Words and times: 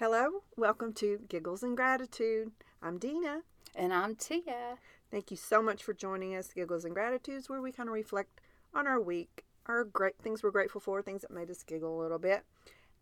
Hello, 0.00 0.42
welcome 0.56 0.92
to 0.94 1.20
Giggles 1.28 1.62
and 1.62 1.76
Gratitude. 1.76 2.50
I'm 2.82 2.98
Dena. 2.98 3.42
And 3.76 3.94
I'm 3.94 4.16
Tia. 4.16 4.78
Thank 5.08 5.30
you 5.30 5.36
so 5.36 5.62
much 5.62 5.84
for 5.84 5.92
joining 5.92 6.34
us, 6.34 6.52
Giggles 6.52 6.84
and 6.84 6.92
Gratitudes, 6.92 7.48
where 7.48 7.60
we 7.60 7.70
kind 7.70 7.88
of 7.88 7.94
reflect 7.94 8.40
on 8.74 8.88
our 8.88 9.00
week, 9.00 9.44
our 9.66 9.84
great 9.84 10.18
things 10.20 10.42
we're 10.42 10.50
grateful 10.50 10.80
for, 10.80 11.00
things 11.00 11.22
that 11.22 11.30
made 11.30 11.48
us 11.48 11.62
giggle 11.62 11.96
a 11.96 12.02
little 12.02 12.18
bit. 12.18 12.42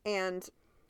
And 0.05 0.47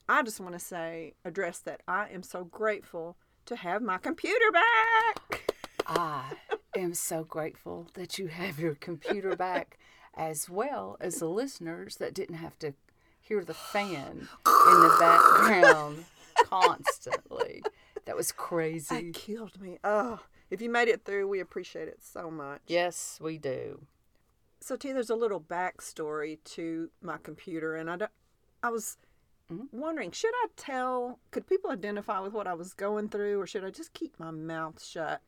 I 0.09 0.25
just 0.25 0.41
want 0.41 0.55
to 0.55 0.59
say, 0.59 1.15
address 1.25 1.61
that 1.61 1.83
I 1.87 2.09
am 2.09 2.25
so 2.25 2.43
grateful 2.43 3.17
to 3.47 3.55
have 3.55 3.81
my 3.81 3.99
computer 3.99 4.51
back. 4.51 5.55
I 5.87 6.33
am 6.77 6.95
so 6.95 7.23
grateful 7.23 7.87
that 7.95 8.19
you 8.19 8.27
have 8.27 8.59
your 8.59 8.75
computer 8.75 9.37
back, 9.37 9.79
as 10.15 10.51
well 10.51 10.97
as 11.01 11.21
the 11.21 11.29
listeners 11.29 11.95
that 11.99 12.13
didn't 12.13 12.37
have 12.37 12.59
to 12.59 12.75
hear 13.33 13.45
the 13.45 13.55
fan 13.55 14.29
in 14.47 14.81
the 14.83 14.97
background 15.01 16.05
constantly. 16.45 17.63
That 18.05 18.15
was 18.17 18.29
That 18.29 18.37
crazy. 18.37 19.13
killed 19.13 19.59
me. 19.61 19.79
Oh, 19.85 20.21
if 20.51 20.61
you 20.61 20.69
made 20.69 20.89
it 20.89 21.05
through, 21.05 21.29
we 21.29 21.41
appreciate 21.41 21.89
it 21.89 22.01
so 22.03 22.31
much. 22.31 22.61
Yes, 22.67 23.19
we 23.23 23.39
do. 23.39 23.87
So, 24.61 24.77
T, 24.77 24.93
there's 24.93 25.09
a 25.11 25.15
little 25.17 25.41
backstory 25.41 26.39
to 26.57 26.91
my 27.01 27.17
computer, 27.23 27.75
and 27.75 27.91
I, 27.91 27.97
don't, 27.97 28.11
I 28.63 28.69
was 28.71 28.99
Mhm. 29.51 29.69
wondering, 29.73 30.11
should 30.13 30.35
I 30.35 30.47
tell? 30.57 31.19
Could 31.31 31.47
people 31.47 31.71
identify 31.71 32.21
with 32.21 32.33
what 32.35 32.47
I 32.47 32.55
was 32.55 32.75
going 32.75 33.09
through, 33.09 33.41
or 33.41 33.47
should 33.47 33.65
I 33.65 33.71
just 33.71 33.93
keep 33.95 34.19
my 34.21 34.31
mouth 34.31 34.83
shut? 34.85 35.23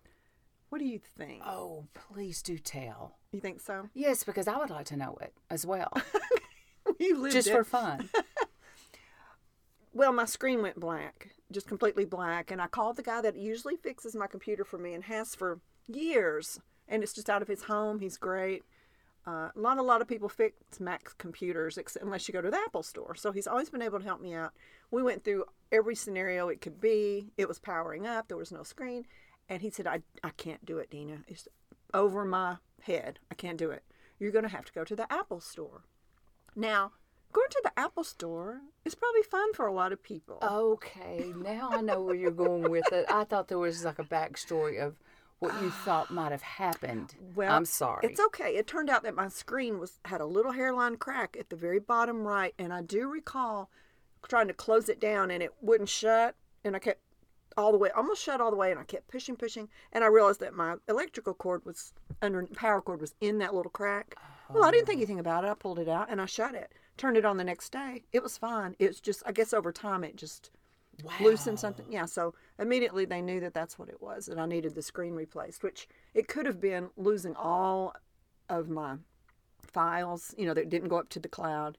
What 0.69 0.79
do 0.79 0.85
you 0.85 0.99
think? 0.99 1.43
Oh, 1.47 1.87
please 1.95 2.43
do 2.43 2.59
tell. 2.59 3.17
You 3.33 3.41
think 3.41 3.61
so? 3.61 3.89
Yes, 3.95 4.25
because 4.25 4.47
I 4.47 4.57
would 4.59 4.71
like 4.71 4.87
to 4.87 4.97
know 4.97 5.17
it 5.21 5.33
as 5.51 5.65
well, 5.67 5.93
you 7.01 7.17
lived 7.19 7.35
just 7.35 7.49
it. 7.49 7.53
for 7.53 7.65
fun. 7.65 8.09
Well, 9.97 10.13
my 10.13 10.25
screen 10.25 10.61
went 10.61 10.81
black, 10.81 11.29
just 11.53 11.69
completely 11.69 12.05
black, 12.05 12.51
and 12.51 12.61
I 12.61 12.67
called 12.67 12.97
the 12.97 13.03
guy 13.05 13.21
that 13.21 13.37
usually 13.37 13.77
fixes 13.77 14.17
my 14.17 14.27
computer 14.27 14.65
for 14.65 14.77
me 14.77 14.93
and 14.93 15.05
has 15.05 15.37
for 15.37 15.61
years, 15.87 16.59
and 16.89 17.05
it's 17.05 17.13
just 17.13 17.31
out 17.31 17.43
of 17.43 17.49
his 17.49 17.63
home. 17.63 18.01
He's 18.01 18.17
great. 18.17 18.65
Uh, 19.25 19.51
not 19.55 19.79
a 19.79 19.83
lot 19.83 20.01
of 20.01 20.09
people 20.09 20.29
fix 20.29 20.81
Mac 20.81 21.17
computers 21.17 21.79
ex- 21.79 21.97
unless 22.01 22.27
you 22.27 22.33
go 22.35 22.43
to 22.43 22.51
the 22.51 22.59
Apple 22.59 22.83
store. 22.83 23.15
So 23.15 23.31
he's 23.31 23.47
always 23.47 23.71
been 23.71 23.83
able 23.83 24.01
to 24.01 24.05
help 24.05 24.21
me 24.21 24.35
out. 24.35 24.51
We 24.91 25.01
went 25.01 25.23
through 25.23 25.45
every 25.71 25.95
scenario 25.95 26.49
it 26.49 26.61
could 26.61 26.81
be. 26.81 27.31
It 27.39 27.47
was 27.47 27.61
powering 27.61 28.05
up. 28.05 28.27
There 28.27 28.37
was 28.37 28.51
no 28.51 28.65
screen, 28.65 29.07
and 29.49 29.63
he 29.63 29.71
said, 29.71 29.87
"I 29.87 30.03
I 30.25 30.31
can't 30.31 30.67
do 30.67 30.79
it, 30.79 30.91
Dena. 30.91 31.19
It's 31.29 31.47
over 31.95 32.25
my 32.25 32.57
head. 32.83 33.21
I 33.31 33.37
can't 33.37 33.57
do 33.59 33.71
it. 33.71 33.85
You're 34.19 34.33
going 34.33 34.45
to 34.45 34.51
have 34.51 34.65
to 34.65 34.73
go 34.73 34.83
to 34.83 34.97
the 34.97 35.11
Apple 35.13 35.41
store." 35.41 35.85
Now, 36.57 36.93
going 37.33 37.49
to 37.51 37.61
the 37.65 37.79
Apple 37.79 38.05
store 38.05 38.61
is 38.85 38.95
probably 38.95 39.23
fun 39.23 39.53
for 39.55 39.67
a 39.67 39.73
lot 39.73 39.93
of 39.93 40.03
people. 40.03 40.39
Okay, 40.43 41.33
now 41.37 41.71
I 41.73 41.81
know 41.81 42.03
where 42.03 42.15
you're 42.15 42.31
going 42.31 42.71
with 42.71 42.93
it. 42.93 43.07
I 43.09 43.25
thought 43.25 43.49
there 43.49 43.59
was 43.59 43.85
like 43.85 43.99
a 43.99 44.05
backstory 44.05 44.81
of 44.81 44.97
what 45.41 45.61
you 45.63 45.71
thought 45.71 46.11
might 46.11 46.33
have 46.33 46.43
happened. 46.43 47.15
Well, 47.35 47.53
I'm 47.53 47.65
sorry. 47.65 48.07
It's 48.07 48.21
okay. 48.21 48.57
It 48.57 48.67
turned 48.67 48.89
out 48.89 49.03
that 49.03 49.15
my 49.15 49.29
screen 49.29 49.79
was 49.79 49.99
had 50.05 50.21
a 50.21 50.27
little 50.27 50.53
hairline 50.53 50.97
crack 50.97 51.37
at 51.39 51.51
the 51.51 51.57
very 51.57 51.81
bottom 51.81 52.27
right, 52.27 52.55
and 52.59 52.73
I 52.73 52.83
do 52.83 53.09
recall 53.09 53.69
trying 54.27 54.49
to 54.49 54.55
close 54.55 54.89
it 54.89 55.01
down, 55.01 55.31
and 55.31 55.43
it 55.43 55.53
wouldn't 55.61 55.91
shut, 55.91 56.35
and 56.65 56.75
I 56.75 56.79
kept 56.79 57.01
all 57.57 57.73
the 57.73 57.79
way, 57.79 57.91
almost 57.91 58.23
shut 58.23 58.41
all 58.41 58.51
the 58.51 58.57
way, 58.57 58.71
and 58.71 58.81
I 58.81 58.85
kept 58.85 59.09
pushing, 59.09 59.37
pushing, 59.37 59.69
and 59.93 60.03
I 60.03 60.07
realized 60.07 60.41
that 60.41 60.55
my 60.55 60.77
electrical 60.89 61.35
cord 61.35 61.65
was 61.65 61.93
under 62.23 62.47
power 62.47 62.81
cord 62.81 63.01
was 63.01 63.15
in 63.21 63.39
that 63.39 63.55
little 63.55 63.71
crack. 63.71 64.17
Well, 64.51 64.65
I 64.65 64.71
didn't 64.71 64.87
think 64.87 64.99
um, 64.99 65.01
anything 65.01 65.21
about 65.21 65.45
it. 65.45 65.51
I 65.51 65.55
pulled 65.55 65.79
it 65.79 65.89
out 65.89 66.11
and 66.11 66.21
I 66.21 66.27
shut 66.27 66.55
it. 66.55 66.73
Turned 66.97 67.17
it 67.17 67.25
on 67.25 67.37
the 67.37 67.45
next 67.45 67.71
day. 67.71 68.05
It 68.13 68.23
was 68.23 68.39
fine. 68.39 68.77
It's 68.79 69.01
just, 69.01 69.23
I 69.27 69.33
guess, 69.33 69.53
over 69.53 69.73
time, 69.73 70.05
it 70.05 70.17
just 70.17 70.51
wow. 71.03 71.13
loosened 71.21 71.59
something. 71.59 71.87
Yeah, 71.91 72.05
so 72.05 72.35
immediately 72.59 73.05
they 73.05 73.21
knew 73.21 73.41
that 73.41 73.55
that's 73.55 73.79
what 73.79 73.89
it 73.89 74.01
was, 74.01 74.29
and 74.29 74.41
I 74.41 74.47
needed 74.47 74.75
the 74.75 74.83
screen 74.83 75.15
replaced, 75.15 75.63
which 75.63 75.89
it 76.13 76.29
could 76.29 76.47
have 76.47 76.61
been 76.61 76.91
losing 76.97 77.35
all 77.35 77.95
of 78.49 78.69
my 78.69 78.97
files, 79.63 80.35
you 80.39 80.47
know, 80.47 80.55
that 80.55 80.69
didn't 80.69 80.89
go 80.89 80.99
up 80.99 81.09
to 81.11 81.19
the 81.19 81.29
cloud, 81.29 81.79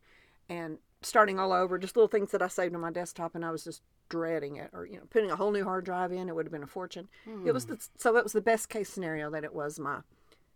and 0.49 0.79
starting 1.01 1.39
all 1.39 1.53
over, 1.53 1.77
just 1.77 1.95
little 1.95 2.07
things 2.07 2.31
that 2.31 2.41
I 2.41 2.47
saved 2.47 2.75
on 2.75 2.81
my 2.81 2.91
desktop, 2.91 3.35
and 3.35 3.45
I 3.45 3.51
was 3.51 3.63
just 3.63 3.81
dreading 4.09 4.57
it, 4.57 4.69
or 4.73 4.85
you 4.85 4.97
know, 4.97 5.03
putting 5.09 5.31
a 5.31 5.35
whole 5.35 5.51
new 5.51 5.63
hard 5.63 5.85
drive 5.85 6.11
in, 6.11 6.27
it 6.27 6.35
would 6.35 6.45
have 6.45 6.51
been 6.51 6.63
a 6.63 6.67
fortune. 6.67 7.07
It 7.45 7.53
was 7.53 7.65
hmm. 7.65 7.73
the, 7.73 7.87
so 7.97 8.15
it 8.17 8.23
was 8.23 8.33
the 8.33 8.41
best 8.41 8.69
case 8.69 8.89
scenario 8.89 9.29
that 9.31 9.43
it 9.43 9.53
was 9.53 9.79
my 9.79 9.99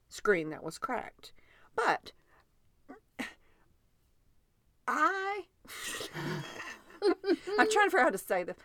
screen 0.09 0.49
that 0.49 0.63
was 0.63 0.77
cracked, 0.77 1.31
but 1.75 2.11
I. 4.87 5.43
I'm 7.57 7.69
trying 7.71 7.85
to 7.87 7.91
figure 7.91 7.99
out 7.99 8.03
how 8.05 8.09
to 8.09 8.17
say 8.17 8.43
this. 8.43 8.55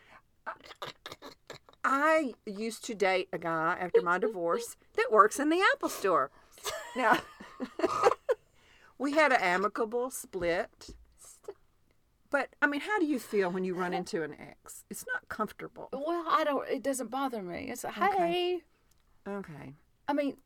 I 1.85 2.35
used 2.47 2.85
to 2.87 2.95
date 2.95 3.29
a 3.33 3.39
guy 3.39 3.77
after 3.79 4.01
my 4.03 4.19
divorce 4.19 4.77
that 4.97 5.13
works 5.13 5.39
in 5.39 5.51
the 5.51 5.63
Apple 5.75 5.91
store. 5.91 6.31
Now, 6.97 7.19
we 8.99 9.13
had 9.13 9.33
an 9.33 9.41
amicable 9.41 10.11
split. 10.11 10.91
But, 12.31 12.49
I 12.63 12.67
mean, 12.67 12.81
how 12.81 12.99
do 12.99 13.07
you 13.07 13.19
feel 13.19 13.51
when 13.51 13.65
you 13.65 13.75
run 13.75 13.93
into 13.93 14.23
an 14.23 14.35
ex? 14.41 14.85
It's 14.91 15.05
not 15.13 15.29
comfortable. 15.29 15.89
Well, 15.93 16.25
I 16.29 16.43
don't. 16.43 16.67
It 16.69 16.83
doesn't 16.83 17.11
bother 17.11 17.43
me. 17.43 17.69
It's 17.71 17.85
like, 17.85 17.97
Okay. 17.97 18.17
hey. 18.17 18.61
Okay. 19.33 19.75
I 20.09 20.13
mean, 20.15 20.37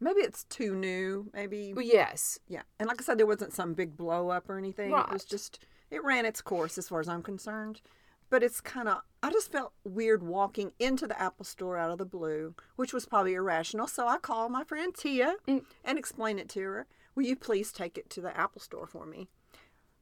Maybe 0.00 0.20
it's 0.20 0.44
too 0.44 0.74
new. 0.74 1.30
Maybe, 1.32 1.72
well, 1.74 1.84
yes. 1.84 2.38
yeah. 2.48 2.62
And 2.78 2.88
like 2.88 3.00
I 3.00 3.04
said, 3.04 3.18
there 3.18 3.26
wasn't 3.26 3.52
some 3.54 3.74
big 3.74 3.96
blow 3.96 4.28
up 4.28 4.48
or 4.50 4.58
anything. 4.58 4.90
It 4.92 5.10
was 5.12 5.24
just, 5.24 5.58
it 5.90 6.04
ran 6.04 6.26
its 6.26 6.42
course 6.42 6.76
as 6.78 6.88
far 6.88 7.00
as 7.00 7.08
I'm 7.08 7.22
concerned. 7.22 7.80
But 8.28 8.42
it's 8.42 8.60
kind 8.60 8.88
of, 8.88 9.02
I 9.22 9.30
just 9.30 9.52
felt 9.52 9.72
weird 9.84 10.22
walking 10.22 10.72
into 10.78 11.06
the 11.06 11.20
Apple 11.20 11.44
store 11.44 11.76
out 11.78 11.90
of 11.92 11.98
the 11.98 12.04
blue, 12.04 12.54
which 12.74 12.92
was 12.92 13.06
probably 13.06 13.34
irrational. 13.34 13.86
So 13.86 14.06
I 14.08 14.18
called 14.18 14.50
my 14.52 14.64
friend 14.64 14.92
Tia 14.94 15.36
Mm. 15.46 15.64
and 15.84 15.98
explained 15.98 16.40
it 16.40 16.48
to 16.50 16.60
her. 16.62 16.86
Will 17.14 17.22
you 17.24 17.36
please 17.36 17.72
take 17.72 17.96
it 17.96 18.10
to 18.10 18.20
the 18.20 18.36
Apple 18.36 18.60
store 18.60 18.86
for 18.86 19.06
me? 19.06 19.28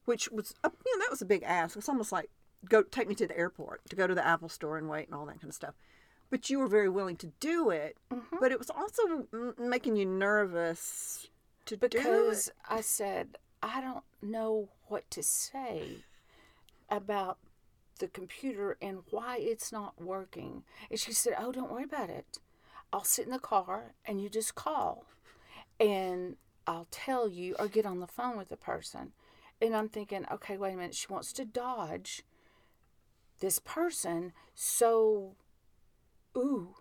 Which 0.07 0.31
was, 0.31 0.55
uh, 0.65 0.71
you 0.85 0.97
know, 0.99 1.05
that 1.05 1.11
was 1.11 1.23
a 1.23 1.27
big 1.27 1.43
ask. 1.45 1.77
It's 1.77 1.89
almost 1.89 2.13
like 2.13 2.31
go 2.69 2.83
take 2.83 3.09
me 3.09 3.15
to 3.15 3.27
the 3.27 3.37
airport 3.39 3.83
to 3.91 3.97
go 3.97 4.07
to 4.07 4.15
the 4.15 4.27
Apple 4.27 4.49
store 4.49 4.79
and 4.79 4.89
wait 4.89 5.07
and 5.07 5.15
all 5.15 5.27
that 5.27 5.41
kind 5.41 5.49
of 5.51 5.55
stuff. 5.55 5.75
But 6.31 6.51
you 6.51 6.59
were 6.59 6.69
very 6.69 6.89
willing 6.89 7.17
to 7.19 7.33
do 7.39 7.71
it. 7.71 7.97
Mm-hmm. 8.13 8.37
But 8.41 8.53
it 8.53 8.59
was 8.59 8.71
also 8.71 9.27
making 9.59 9.97
you 9.97 10.07
nervous 10.07 11.29
to 11.67 11.77
do 11.77 11.89
Because. 11.89 12.51
I 12.69 12.81
said, 12.81 13.39
I 13.63 13.81
don't 13.81 14.05
know 14.21 14.69
what 14.89 15.11
to 15.13 15.23
say 15.23 16.05
about 16.91 17.39
the 17.99 18.09
computer 18.09 18.77
and 18.83 18.99
why 19.11 19.39
it's 19.39 19.71
not 19.73 20.01
working. 20.01 20.65
And 20.91 20.99
she 20.99 21.13
said, 21.13 21.35
Oh, 21.39 21.53
don't 21.53 21.71
worry 21.71 21.85
about 21.85 22.11
it. 22.11 22.39
I'll 22.93 23.05
sit 23.05 23.27
in 23.27 23.33
the 23.33 23.39
car 23.39 23.95
and 24.05 24.21
you 24.21 24.29
just 24.29 24.55
call 24.55 25.07
and 25.81 26.37
I'll 26.67 26.87
tell 26.91 27.29
you 27.29 27.57
or 27.59 27.69
get 27.69 27.87
on 27.87 28.01
the 28.01 28.07
phone 28.07 28.37
with 28.37 28.49
the 28.49 28.57
person. 28.57 29.13
And 29.61 29.75
I'm 29.75 29.89
thinking, 29.89 30.27
okay, 30.33 30.57
wait 30.57 30.75
a 30.75 30.77
minute. 30.77 30.95
She 30.95 31.07
wants 31.09 31.33
to 31.35 31.45
dodge 31.45 32.23
this 33.41 33.59
person. 33.59 34.33
So, 34.55 35.37
ooh, 36.37 36.75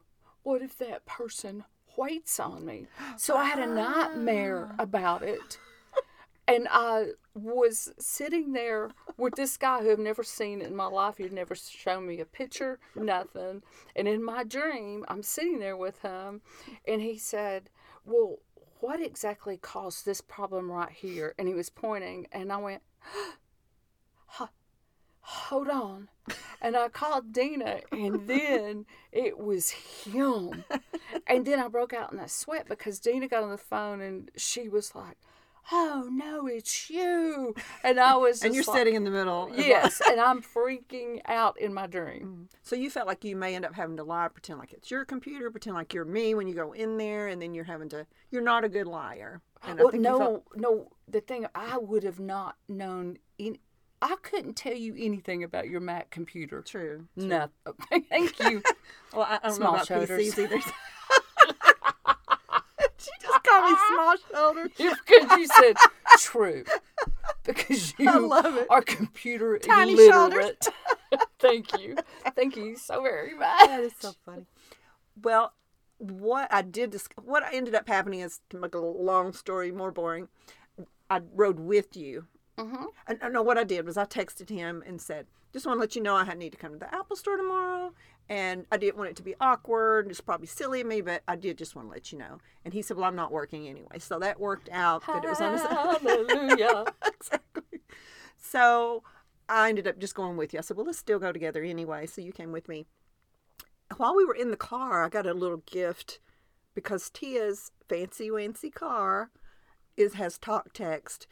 what 0.44 0.62
if 0.62 0.78
that 0.78 1.06
person 1.06 1.64
waits 1.98 2.40
on 2.40 2.66
me? 2.66 2.88
So 3.18 3.36
I 3.36 3.46
had 3.46 3.60
a 3.60 3.68
nightmare 3.68 4.70
ah. 4.72 4.84
about 4.84 5.24
it. 5.24 5.58
And 6.46 6.68
I 6.70 7.12
was 7.34 7.94
sitting 7.98 8.52
there 8.52 8.92
with 9.18 9.36
this 9.36 9.56
guy 9.56 9.82
who 9.82 9.92
I've 9.92 10.00
never 10.00 10.24
seen 10.24 10.62
in 10.62 10.76
my 10.76 10.88
life. 10.88 11.18
He'd 11.18 11.32
never 11.32 11.56
shown 11.56 12.06
me 12.06 12.20
a 12.20 12.26
picture, 12.26 12.80
nothing. 12.96 13.64
And 13.96 14.08
in 14.10 14.24
my 14.24 14.44
dream, 14.44 15.06
I'm 15.08 15.24
sitting 15.24 15.60
there 15.60 15.78
with 15.78 16.02
him, 16.02 16.42
and 16.86 17.02
he 17.02 17.18
said, 17.18 17.70
Well, 18.04 18.40
what 18.82 19.00
exactly 19.00 19.56
caused 19.56 20.06
this 20.06 20.20
problem 20.20 20.70
right 20.70 20.92
here? 20.92 21.34
And 21.40 21.48
he 21.48 21.54
was 21.54 21.70
pointing, 21.70 22.28
and 22.34 22.52
I 22.52 22.58
went, 22.58 22.82
"Huh, 24.26 24.48
Hold 25.26 25.70
on. 25.70 26.10
And 26.62 26.76
I 26.76 26.90
called 26.90 27.32
Dena, 27.32 27.80
and 27.92 28.28
then 28.28 28.86
it 29.12 29.38
was 29.38 29.70
him. 29.72 30.64
And 31.28 31.46
then 31.46 31.60
I 31.60 31.68
broke 31.70 31.94
out 31.94 32.12
in 32.14 32.20
a 32.20 32.28
sweat 32.30 32.68
because 32.68 33.00
Dena 33.00 33.28
got 33.28 33.44
on 33.44 33.50
the 33.50 33.58
phone 33.58 34.02
and 34.02 34.30
she 34.36 34.68
was 34.70 34.94
like, 34.96 35.18
Oh 35.72 36.10
no, 36.12 36.46
it's 36.46 36.90
you. 36.90 37.56
And 37.86 37.98
I 37.98 38.18
was 38.18 38.44
and 38.44 38.54
you're 38.54 38.66
like, 38.66 38.76
sitting 38.78 38.96
in 38.96 39.06
the 39.06 39.10
middle. 39.12 39.50
Yes, 39.56 40.02
and 40.10 40.20
I'm 40.20 40.42
freaking 40.42 41.22
out 41.26 41.58
in 41.58 41.74
my 41.74 41.88
dream. 41.88 42.48
Mm. 42.50 42.56
So 42.64 42.76
you 42.76 42.90
felt 42.90 43.08
like 43.08 43.24
you 43.24 43.38
may 43.38 43.56
end 43.56 43.64
up 43.64 43.74
having 43.74 43.96
to 43.96 44.04
lie, 44.04 44.28
pretend 44.28 44.60
like 44.60 44.74
it's 44.74 44.92
your 44.92 45.06
computer, 45.06 45.50
pretend 45.50 45.78
like 45.78 45.94
you're 45.94 46.04
me 46.04 46.36
when 46.36 46.50
you 46.50 46.54
go 46.54 46.74
in 46.74 46.98
there, 46.98 47.30
and 47.30 47.42
then 47.42 47.54
you're 47.56 47.64
having 47.64 47.88
to. 47.90 48.06
You're 48.30 48.42
not 48.42 48.66
a 48.66 48.70
good 48.70 48.88
liar. 48.88 49.42
And 49.66 49.80
I 49.80 49.84
Well, 49.84 49.92
think 49.92 50.04
no, 50.04 50.18
felt- 50.18 50.44
no. 50.58 50.90
The 51.08 51.22
thing 51.22 51.46
I 51.56 51.78
would 51.78 52.04
have 52.04 52.20
not 52.20 52.58
known. 52.68 53.18
In, 53.38 53.58
I 54.04 54.16
couldn't 54.22 54.56
tell 54.56 54.74
you 54.76 54.94
anything 54.98 55.44
about 55.44 55.70
your 55.70 55.80
Mac 55.80 56.10
computer. 56.10 56.62
true. 56.62 57.08
No, 57.16 57.48
thank 58.10 58.38
you. 58.40 58.62
Well, 59.14 59.28
I, 59.30 59.36
I 59.36 59.48
don't 59.50 59.54
Small 59.58 59.72
know 59.74 59.76
about 59.76 59.88
shoulders. 59.88 60.10
PCs 60.34 60.40
either. 60.40 60.60
she 62.98 63.12
just 63.22 63.44
called 63.44 63.72
me 63.72 63.78
small 63.94 64.16
shoulders. 64.32 64.72
because 64.78 65.38
you 65.38 65.48
said 65.48 65.76
true. 66.20 66.64
Because 67.44 67.94
you 68.00 68.10
I 68.10 68.18
love 68.18 68.56
it. 68.58 68.66
are 68.72 68.82
computer 68.82 69.58
Tiny 69.60 69.96
shoulders. 69.96 70.34
illiterate. 70.46 70.68
Thank 71.40 71.80
you. 71.80 71.96
Thank 72.36 72.56
you 72.56 72.76
so 72.76 73.04
very 73.04 73.36
much. 73.36 73.68
that 73.68 73.82
is 73.82 73.94
so 74.00 74.14
funny. 74.26 74.46
Well, 75.22 75.54
what 76.00 76.52
I 76.52 76.62
did, 76.64 76.90
dis- 76.92 77.08
what 77.24 77.44
ended 77.54 77.76
up 77.76 77.88
happening 77.88 78.22
is 78.22 78.40
to 78.50 78.58
make 78.58 78.74
a 78.74 78.80
long 78.80 79.34
story 79.34 79.72
more 79.72 79.92
boring. 79.92 80.28
I 81.10 81.22
rode 81.36 81.60
with 81.60 81.96
you. 81.96 82.26
Mm-hmm. 82.58 82.86
And 83.08 83.34
no, 83.34 83.42
what 83.42 83.58
I 83.58 83.64
did 83.64 83.86
was 83.86 83.98
I 83.98 84.06
texted 84.06 84.50
him 84.50 84.84
and 84.86 85.02
said, 85.02 85.26
"Just 85.52 85.66
want 85.66 85.78
to 85.78 85.82
let 85.82 85.96
you 85.96 86.02
know 86.02 86.16
I 86.16 86.32
need 86.34 86.52
to 86.52 86.58
come 86.58 86.74
to 86.74 86.78
the 86.78 86.94
Apple 86.94 87.16
Store 87.16 87.36
tomorrow, 87.36 87.94
and 88.30 88.66
I 88.72 88.78
didn't 88.78 88.98
want 88.98 89.10
it 89.10 89.16
to 89.18 89.24
be 89.24 89.36
awkward. 89.40 90.08
It's 90.10 90.22
probably 90.22 90.48
silly 90.48 90.82
of 90.82 90.88
me, 90.88 91.02
but 91.02 91.24
I 91.28 91.36
did 91.36 91.58
just 91.58 91.76
want 91.76 91.88
to 91.88 91.92
let 91.92 92.12
you 92.12 92.20
know." 92.20 92.40
And 92.64 92.74
he 92.74 92.82
said, 92.82 92.98
"Well, 92.98 93.06
I'm 93.06 93.16
not 93.16 93.32
working 93.32 93.68
anyway," 93.68 93.98
so 94.00 94.20
that 94.20 94.40
worked 94.40 94.70
out. 94.72 95.06
That 95.08 95.24
it 95.24 95.30
was 95.30 95.42
on 95.42 95.54
his 95.54 95.62
Hallelujah. 95.62 96.86
exactly. 97.08 97.82
So 98.38 99.04
I 99.50 99.70
ended 99.70 99.88
up 99.88 100.00
just 100.00 100.16
going 100.16 100.38
with 100.38 100.54
you. 100.54 100.60
I 100.60 100.62
said, 100.62 100.78
well, 100.78 100.86
let's 100.86 100.98
still 100.98 101.20
go 101.20 101.32
together 101.32 101.64
anyway. 101.64 102.06
So 102.06 102.22
you 102.22 102.32
came 102.32 102.52
with 102.52 102.68
me. 102.68 102.86
While 103.98 104.16
we 104.16 104.26
were 104.26 104.36
in 104.36 104.52
the 104.52 104.58
car, 104.58 105.04
I 105.04 105.10
got 105.10 105.28
a 105.28 105.34
little 105.34 105.64
gift 105.66 106.20
because 106.74 107.10
Tia's 107.10 107.72
fancy 107.88 108.30
wancy 108.30 108.74
car 108.74 109.32
is 109.96 110.14
has 110.14 110.38
talk 110.38 110.74
text, 110.74 111.28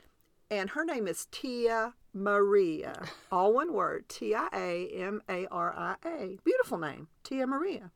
and 0.52 0.70
her 0.72 0.86
name 0.86 1.08
is 1.08 1.26
Tia 1.32 1.94
Maria. 2.14 3.02
All 3.32 3.54
one 3.54 3.74
word, 3.74 4.08
T 4.10 4.36
I 4.36 4.48
A 4.54 4.88
M 4.90 5.24
A 5.28 5.48
R 5.48 5.74
I 5.76 5.96
A. 6.06 6.38
Beautiful 6.44 6.78
name, 6.78 7.08
Tia 7.24 7.48
Maria. 7.48 7.90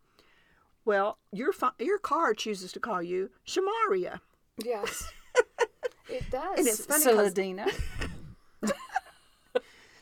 Well, 0.86 1.18
your 1.32 1.52
pho- 1.54 1.74
your 1.80 2.00
car 2.00 2.34
chooses 2.34 2.72
to 2.72 2.80
call 2.80 3.04
you 3.04 3.30
Shamaria. 3.46 4.22
yes. 4.64 5.12
It 6.08 6.30
does. 6.30 6.60
And 6.60 6.68
it's 6.68 6.86
funny 6.86 7.04
'cause- 7.04 7.34
Celadina. 7.34 7.68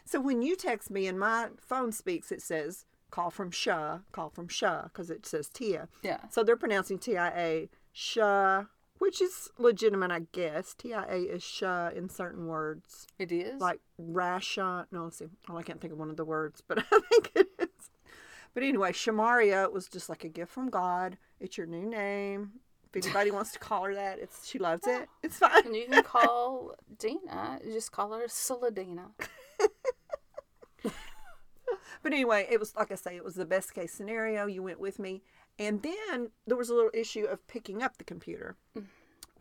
So 0.05 0.21
when 0.21 0.43
you 0.43 0.55
text 0.55 0.91
me 0.91 1.07
and 1.07 1.19
my 1.19 1.47
phone 1.57 1.91
speaks, 1.91 2.31
it 2.31 2.39
says 2.41 2.85
call 3.09 3.31
from 3.31 3.49
Sha, 3.49 3.99
call 4.11 4.29
from 4.29 4.47
Sha, 4.47 4.83
because 4.83 5.09
it 5.09 5.25
says 5.25 5.49
Tia. 5.49 5.87
Yeah. 6.03 6.19
So 6.29 6.43
they're 6.43 6.55
pronouncing 6.55 6.99
T 6.99 7.17
I 7.17 7.29
A 7.29 7.69
Sha, 7.93 8.65
which 8.99 9.21
is 9.21 9.49
legitimate, 9.57 10.11
I 10.11 10.21
guess. 10.31 10.73
T 10.73 10.93
I 10.93 11.03
A 11.05 11.17
is 11.17 11.43
Sha 11.43 11.89
in 11.89 12.09
certain 12.09 12.47
words, 12.47 13.07
It 13.19 13.31
is. 13.31 13.59
like 13.61 13.79
Rasha. 14.01 14.85
No, 14.91 15.05
let's 15.05 15.17
see. 15.17 15.27
Oh, 15.49 15.57
I 15.57 15.63
can't 15.63 15.79
think 15.81 15.93
of 15.93 15.99
one 15.99 16.09
of 16.09 16.17
the 16.17 16.25
words, 16.25 16.61
but 16.67 16.79
I 16.91 16.99
think 17.09 17.31
it 17.35 17.47
is. 17.59 17.67
But 18.53 18.63
anyway, 18.63 18.91
Shamaria 18.91 19.71
was 19.71 19.87
just 19.87 20.09
like 20.09 20.23
a 20.23 20.29
gift 20.29 20.51
from 20.51 20.69
God. 20.69 21.17
It's 21.39 21.57
your 21.57 21.67
new 21.67 21.85
name. 21.89 22.51
If 22.93 23.03
anybody 23.03 23.31
wants 23.31 23.51
to 23.53 23.59
call 23.59 23.85
her 23.85 23.95
that, 23.95 24.19
it's 24.19 24.47
she 24.47 24.59
loves 24.59 24.85
it. 24.85 25.09
It's 25.23 25.39
fine. 25.39 25.65
and 25.65 25.75
you 25.75 25.87
can 25.87 26.03
call 26.03 26.75
Dena. 26.99 27.59
Just 27.63 27.91
call 27.91 28.13
her 28.13 28.27
Celadina. 28.27 29.05
But 32.01 32.11
anyway, 32.11 32.47
it 32.51 32.59
was 32.59 32.75
like 32.75 32.91
I 32.91 32.95
say, 32.95 33.15
it 33.15 33.23
was 33.23 33.35
the 33.35 33.45
best 33.45 33.73
case 33.73 33.93
scenario. 33.93 34.45
You 34.45 34.61
went 34.61 34.79
with 34.81 34.99
me, 34.99 35.23
and 35.59 35.83
then 35.83 36.29
there 36.47 36.57
was 36.57 36.69
a 36.69 36.73
little 36.73 36.91
issue 36.93 37.25
of 37.25 37.45
picking 37.47 37.83
up 37.83 37.97
the 37.97 38.03
computer, 38.03 38.55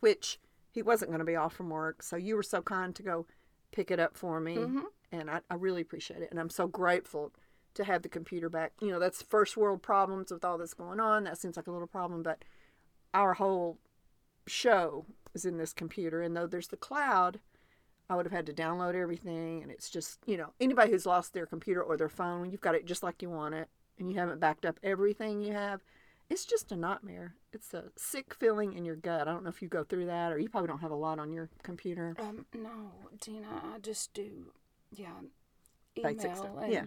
which 0.01 0.39
he 0.71 0.83
wasn't 0.83 1.11
going 1.11 1.21
to 1.21 1.25
be 1.25 1.37
off 1.37 1.55
from 1.55 1.71
work. 1.71 2.03
So 2.03 2.17
you 2.17 2.37
were 2.37 2.43
so 2.43 2.63
kind 2.63 2.95
to 2.95 3.03
go 3.03 3.27
pick 3.73 3.91
it 3.91 4.01
up 4.01 4.17
for 4.17 4.41
me, 4.41 4.57
mm-hmm. 4.57 4.85
and 5.11 5.31
I, 5.31 5.41
I 5.51 5.55
really 5.55 5.81
appreciate 5.81 6.23
it. 6.23 6.29
And 6.31 6.39
I'm 6.39 6.51
so 6.51 6.67
grateful 6.67 7.33
to 7.75 7.85
have 7.85 8.03
the 8.03 8.09
computer 8.09 8.49
back. 8.51 8.73
You 8.81 8.91
know, 8.91 8.99
that's 8.99 9.23
first 9.23 9.57
world 9.57 9.83
problems 9.83 10.31
with 10.31 10.45
all 10.45 10.59
this 10.59 10.75
going 10.75 11.01
on. 11.01 11.25
That 11.25 11.39
seems 11.39 11.57
like 11.57 11.67
a 11.67 11.73
little 11.73 11.87
problem, 11.87 12.23
but 12.23 12.45
our 13.15 13.35
whole 13.35 13.79
show 14.47 15.07
is 15.35 15.45
in 15.45 15.57
this 15.57 15.73
computer, 15.73 16.21
and 16.21 16.37
though 16.37 16.47
there's 16.47 16.69
the 16.69 16.77
cloud. 16.77 17.41
I 18.11 18.17
would 18.17 18.27
have 18.27 18.33
had 18.33 18.47
to 18.47 18.53
download 18.53 18.95
everything, 18.95 19.63
and 19.63 19.71
it's 19.71 19.89
just 19.89 20.19
you 20.27 20.37
know 20.37 20.53
anybody 20.61 20.91
who's 20.91 21.07
lost 21.07 21.33
their 21.33 21.47
computer 21.47 21.83
or 21.83 21.97
their 21.97 22.11
phone, 22.11 22.51
you've 22.51 22.61
got 22.61 22.75
it 22.75 22.85
just 22.85 23.03
like 23.03 23.23
you 23.23 23.31
want 23.31 23.55
it, 23.55 23.69
and 23.99 24.11
you 24.11 24.19
haven't 24.19 24.41
backed 24.41 24.67
up 24.67 24.79
everything 24.83 25.41
you 25.41 25.55
have. 25.55 25.83
It's 26.33 26.47
just 26.47 26.73
a 26.73 26.77
nightmare. 26.77 27.35
It's 27.53 27.75
a 27.75 27.85
sick 27.95 28.33
feeling 28.33 28.73
in 28.73 28.87
your 28.87 28.97
gut. 28.97 29.29
I 29.29 29.33
don't 29.33 29.45
know 29.45 29.51
if 29.51 29.61
you 29.61 29.69
go 29.69 29.85
through 29.85 30.07
that, 30.07 30.33
or 30.33 30.39
you 30.39 30.49
probably 30.49 30.69
don't 30.69 30.79
have 30.81 30.91
a 30.91 30.95
lot 30.97 31.19
on 31.19 31.31
your 31.31 31.51
computer. 31.63 32.17
Um, 32.19 32.47
no, 32.55 32.91
Dena, 33.21 33.49
I 33.75 33.79
just 33.81 34.15
do, 34.15 34.47
yeah, 34.91 35.11
Basic 35.95 36.21
email 36.25 36.37
stuff. 36.37 36.57
and 36.63 36.73
Yeah. 36.73 36.85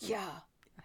yeah. 0.00 0.30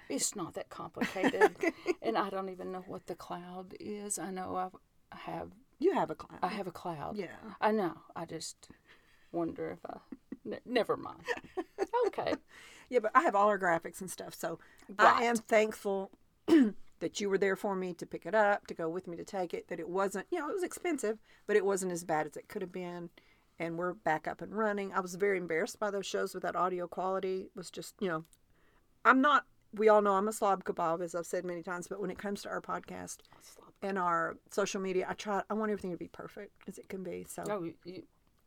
It's 0.10 0.36
not 0.36 0.56
that 0.56 0.68
complicated, 0.68 1.56
and 2.02 2.18
I 2.18 2.30
don't 2.30 2.50
even 2.50 2.74
know 2.74 2.84
what 2.86 3.08
the 3.08 3.16
cloud 3.16 3.76
is. 3.80 4.20
I 4.20 4.30
know 4.30 4.58
I've, 4.58 4.76
I 5.14 5.32
have 5.32 5.52
You 5.80 5.94
have 5.94 6.10
a 6.10 6.16
cloud. 6.16 6.40
I 6.44 6.50
have 6.50 6.68
a 6.68 6.72
cloud. 6.72 7.16
Yeah. 7.16 7.28
I 7.62 7.72
know. 7.72 7.94
I 8.14 8.26
just 8.26 8.68
wonder 9.32 9.72
if 9.72 9.80
I. 9.86 10.00
N- 10.46 10.60
never 10.66 10.98
mind. 10.98 11.24
Okay. 12.08 12.34
Yeah, 12.90 13.00
but 13.00 13.12
I 13.16 13.22
have 13.22 13.36
all 13.36 13.48
our 13.48 13.60
graphics 13.60 14.02
and 14.02 14.12
stuff, 14.12 14.34
so 14.36 14.60
I 15.00 15.24
am 15.24 15.38
thankful 15.38 16.12
that 17.02 17.20
you 17.20 17.30
were 17.30 17.38
there 17.38 17.56
for 17.56 17.76
me 17.76 17.94
to 17.94 18.06
pick 18.06 18.26
it 18.26 18.34
up, 18.34 18.66
to 18.68 18.74
go 18.74 18.88
with 18.90 19.08
me 19.08 19.18
to 19.18 19.26
take 19.26 19.54
it. 19.54 19.68
That 19.68 19.80
it 19.80 19.90
wasn't, 19.90 20.26
you 20.32 20.40
know, 20.40 20.50
it 20.50 20.54
was 20.54 20.64
expensive, 20.64 21.20
but 21.46 21.56
it 21.58 21.66
wasn't 21.66 21.92
as 21.92 22.04
bad 22.06 22.26
as 22.26 22.38
it 22.38 22.48
could 22.48 22.62
have 22.62 22.72
been. 22.72 23.10
And 23.60 23.78
we're 23.78 23.94
back 23.94 24.28
up 24.28 24.42
and 24.42 24.56
running. 24.58 24.92
I 24.94 25.02
was 25.02 25.16
very 25.16 25.38
embarrassed 25.38 25.80
by 25.80 25.92
those 25.92 26.06
shows 26.06 26.34
with 26.34 26.42
that 26.44 26.56
audio 26.56 26.88
quality. 26.88 27.42
It 27.42 27.52
was 27.56 27.70
just, 27.70 27.94
you 28.00 28.08
know, 28.08 28.24
I'm 29.06 29.22
not. 29.22 29.46
We 29.74 29.88
all 29.88 30.02
know 30.02 30.14
I'm 30.16 30.28
a 30.28 30.34
slob 30.34 30.64
kebab, 30.64 31.02
as 31.04 31.14
I've 31.16 31.26
said 31.26 31.46
many 31.46 31.62
times. 31.62 31.88
But 31.88 32.02
when 32.02 32.10
it 32.12 32.18
comes 32.18 32.42
to 32.44 32.50
our 32.50 32.62
podcast 32.62 33.18
and 33.82 33.98
our 34.00 34.38
social 34.50 34.82
media, 34.82 35.06
I 35.10 35.14
try. 35.14 35.44
I 35.50 35.54
want 35.54 35.72
everything 35.72 35.92
to 35.92 35.98
be 35.98 36.08
perfect 36.08 36.52
as 36.68 36.78
it 36.78 36.90
can 36.90 37.04
be. 37.04 37.26
So 37.30 37.44
Oh, 37.50 37.64
you, 37.64 37.74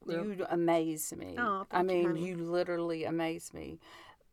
you 0.07 0.47
amaze 0.51 1.13
me. 1.17 1.37
Oh, 1.39 1.65
I 1.71 1.81
you, 1.81 1.87
mean, 1.87 2.07
honey. 2.07 2.27
you 2.27 2.37
literally 2.37 3.05
amaze 3.05 3.55
me. 3.55 3.79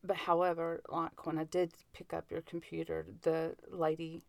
But 0.03 0.18
however, 0.18 0.81
like 0.89 1.25
when 1.25 1.38
I 1.38 1.44
did 1.44 1.74
pick 1.94 2.13
up 2.13 2.31
your 2.31 2.42
computer, 2.42 3.06
the 3.21 3.56
lady 3.69 4.24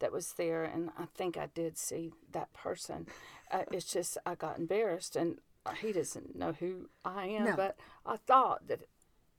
that 0.00 0.12
was 0.12 0.34
there, 0.34 0.64
and 0.64 0.90
I 0.98 1.06
think 1.14 1.36
I 1.36 1.48
did 1.54 1.78
see 1.78 2.12
that 2.32 2.52
person. 2.52 3.06
Uh, 3.50 3.62
it's 3.70 3.90
just 3.90 4.18
I 4.26 4.34
got 4.34 4.58
embarrassed, 4.58 5.16
and 5.16 5.38
he 5.80 5.92
doesn't 5.92 6.36
know 6.36 6.52
who 6.52 6.90
I 7.04 7.26
am. 7.26 7.44
No. 7.44 7.56
But 7.56 7.76
I 8.04 8.16
thought 8.16 8.68
that 8.68 8.80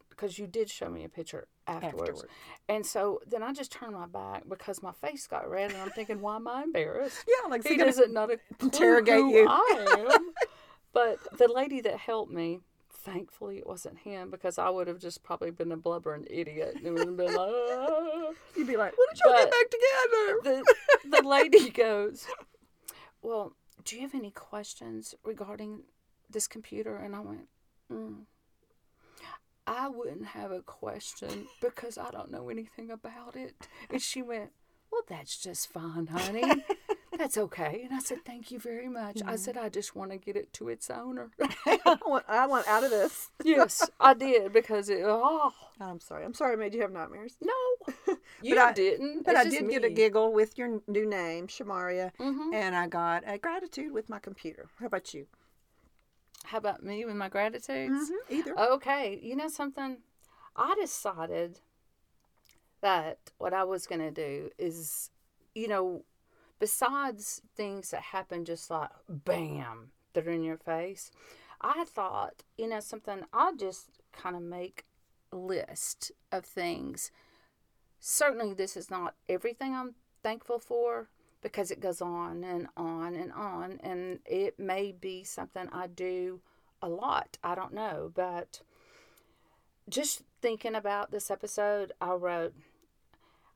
because 0.09 0.39
you 0.39 0.47
did 0.47 0.69
show 0.69 0.89
me 0.89 1.03
a 1.03 1.09
picture 1.09 1.47
afterwards. 1.67 2.09
Afterwards. 2.09 2.25
and 2.69 2.85
so 2.85 3.19
then 3.27 3.43
I 3.43 3.51
just 3.53 3.71
turned 3.71 3.93
my 3.93 4.07
back 4.07 4.43
because 4.47 4.81
my 4.81 4.93
face 4.93 5.27
got 5.27 5.49
red, 5.49 5.71
and 5.71 5.81
I'm 5.81 5.89
thinking, 5.89 6.21
why 6.21 6.37
am 6.37 6.47
I 6.47 6.63
embarrassed? 6.63 7.23
yeah, 7.27 7.49
like 7.49 7.67
he 7.67 7.77
doesn't 7.77 8.13
know 8.13 8.27
to 8.27 8.39
interrogate 8.61 9.17
who 9.17 9.31
you. 9.31 9.47
I 9.49 10.07
am. 10.09 10.33
but 10.93 11.19
the 11.37 11.47
lady 11.47 11.81
that 11.81 11.97
helped 11.97 12.31
me, 12.31 12.61
thankfully 13.05 13.59
it 13.59 13.67
wasn't 13.67 13.99
him 13.99 14.31
because 14.31 14.57
I 14.57 14.69
would 14.69 14.87
have 14.87 14.99
just 14.99 15.23
probably 15.23 15.51
been 15.51 15.71
a 15.71 15.77
blubbering 15.77 16.25
idiot 16.29 16.77
and 16.83 16.95
would 16.95 17.07
have 17.07 17.17
been 17.17 17.35
like, 17.35 17.51
"Ah." 17.53 18.31
you'd 18.57 18.67
be 18.67 18.75
like, 18.75 18.93
"When 18.97 19.07
did 19.13 19.19
y'all 19.23 19.33
get 19.33 19.51
back 19.51 19.69
together?" 19.69 20.63
the, 21.11 21.21
the 21.21 21.27
lady 21.27 21.69
goes, 21.85 22.25
Well, 23.21 23.53
do 23.83 23.95
you 23.95 24.01
have 24.01 24.15
any 24.15 24.31
questions 24.31 25.13
regarding 25.23 25.83
this 26.29 26.47
computer? 26.47 26.97
And 26.97 27.15
I 27.15 27.19
went, 27.19 27.47
mm, 27.91 28.23
I 29.67 29.87
wouldn't 29.87 30.25
have 30.27 30.51
a 30.51 30.61
question 30.61 31.47
because 31.61 31.97
I 31.97 32.09
don't 32.11 32.31
know 32.31 32.49
anything 32.49 32.89
about 32.89 33.35
it. 33.35 33.67
And 33.89 34.01
she 34.01 34.21
went, 34.23 34.51
Well, 34.91 35.03
that's 35.07 35.37
just 35.37 35.71
fine, 35.71 36.07
honey. 36.07 36.43
That's 37.17 37.37
okay. 37.37 37.81
And 37.85 37.93
I 37.93 37.99
said, 37.99 38.19
Thank 38.25 38.51
you 38.51 38.59
very 38.59 38.87
much. 38.89 39.21
I 39.25 39.35
said, 39.35 39.57
I 39.57 39.69
just 39.69 39.95
want 39.95 40.11
to 40.11 40.17
get 40.17 40.35
it 40.35 40.51
to 40.53 40.69
its 40.69 40.89
owner. 40.89 41.31
I 41.65 41.97
want, 42.05 42.25
I 42.27 42.45
want 42.47 42.67
out 42.67 42.83
of 42.83 42.89
this. 42.91 43.29
yes, 43.43 43.89
I 43.99 44.13
did 44.13 44.51
because 44.53 44.89
it, 44.89 45.01
oh, 45.03 45.51
I'm 45.79 45.99
sorry. 45.99 46.25
I'm 46.25 46.33
sorry 46.33 46.53
I 46.53 46.55
made 46.57 46.73
you 46.73 46.81
have 46.81 46.91
nightmares. 46.91 47.37
no, 47.41 48.15
you 48.41 48.59
I- 48.59 48.73
didn't. 48.73 49.23
But 49.25 49.35
It's 49.35 49.45
I 49.45 49.49
did 49.49 49.69
get 49.69 49.83
a 49.83 49.89
giggle 49.89 50.33
with 50.33 50.57
your 50.57 50.81
new 50.87 51.05
name, 51.09 51.47
Shamaria, 51.47 52.11
Mhm. 52.19 52.53
and 52.53 52.75
I 52.75 52.87
got 52.87 53.23
a 53.25 53.37
gratitude 53.37 53.91
with 53.93 54.09
my 54.09 54.19
computer. 54.19 54.67
How 54.79 54.87
about 54.87 55.13
you? 55.13 55.27
How 56.45 56.57
about 56.59 56.83
me 56.83 57.05
with 57.05 57.15
my 57.15 57.29
gratitudes? 57.29 58.11
Either. 58.29 58.59
Okay, 58.59 59.19
you 59.23 59.35
know 59.35 59.47
something? 59.47 59.97
I 60.55 60.75
decided 60.79 61.59
that 62.81 63.17
what 63.37 63.53
I 63.53 63.63
was 63.63 63.87
going 63.87 64.01
to 64.01 64.11
do 64.11 64.51
is, 64.57 65.09
you 65.55 65.67
know, 65.67 66.03
besides 66.59 67.41
things 67.55 67.91
that 67.91 68.01
happen 68.01 68.45
just 68.45 68.69
like 68.69 68.89
bam, 69.09 69.91
that 70.13 70.27
are 70.27 70.31
in 70.31 70.43
your 70.43 70.57
face, 70.57 71.11
I 71.61 71.85
thought, 71.85 72.43
you 72.57 72.67
know, 72.67 72.79
something, 72.79 73.23
I'll 73.33 73.55
just 73.55 74.01
kind 74.11 74.35
of 74.35 74.41
make 74.41 74.85
a 75.31 75.35
list 75.35 76.11
of 76.31 76.45
things. 76.45 77.11
Certainly, 77.99 78.53
this 78.53 78.77
is 78.77 78.89
not 78.89 79.15
everything 79.29 79.73
I'm 79.73 79.95
thankful 80.23 80.59
for 80.59 81.09
because 81.41 81.69
it 81.69 81.79
goes 81.79 82.01
on 82.01 82.43
and 82.43 82.67
on 82.75 83.15
and 83.15 83.31
on, 83.31 83.79
and 83.83 84.19
it 84.25 84.59
may 84.59 84.91
be 84.91 85.23
something 85.23 85.69
I 85.71 85.87
do 85.87 86.41
a 86.81 86.89
lot. 86.89 87.37
I 87.43 87.55
don't 87.55 87.73
know, 87.73 88.11
but 88.13 88.61
just 89.87 90.23
thinking 90.41 90.75
about 90.75 91.11
this 91.11 91.29
episode, 91.29 91.93
I 92.01 92.13
wrote, 92.13 92.55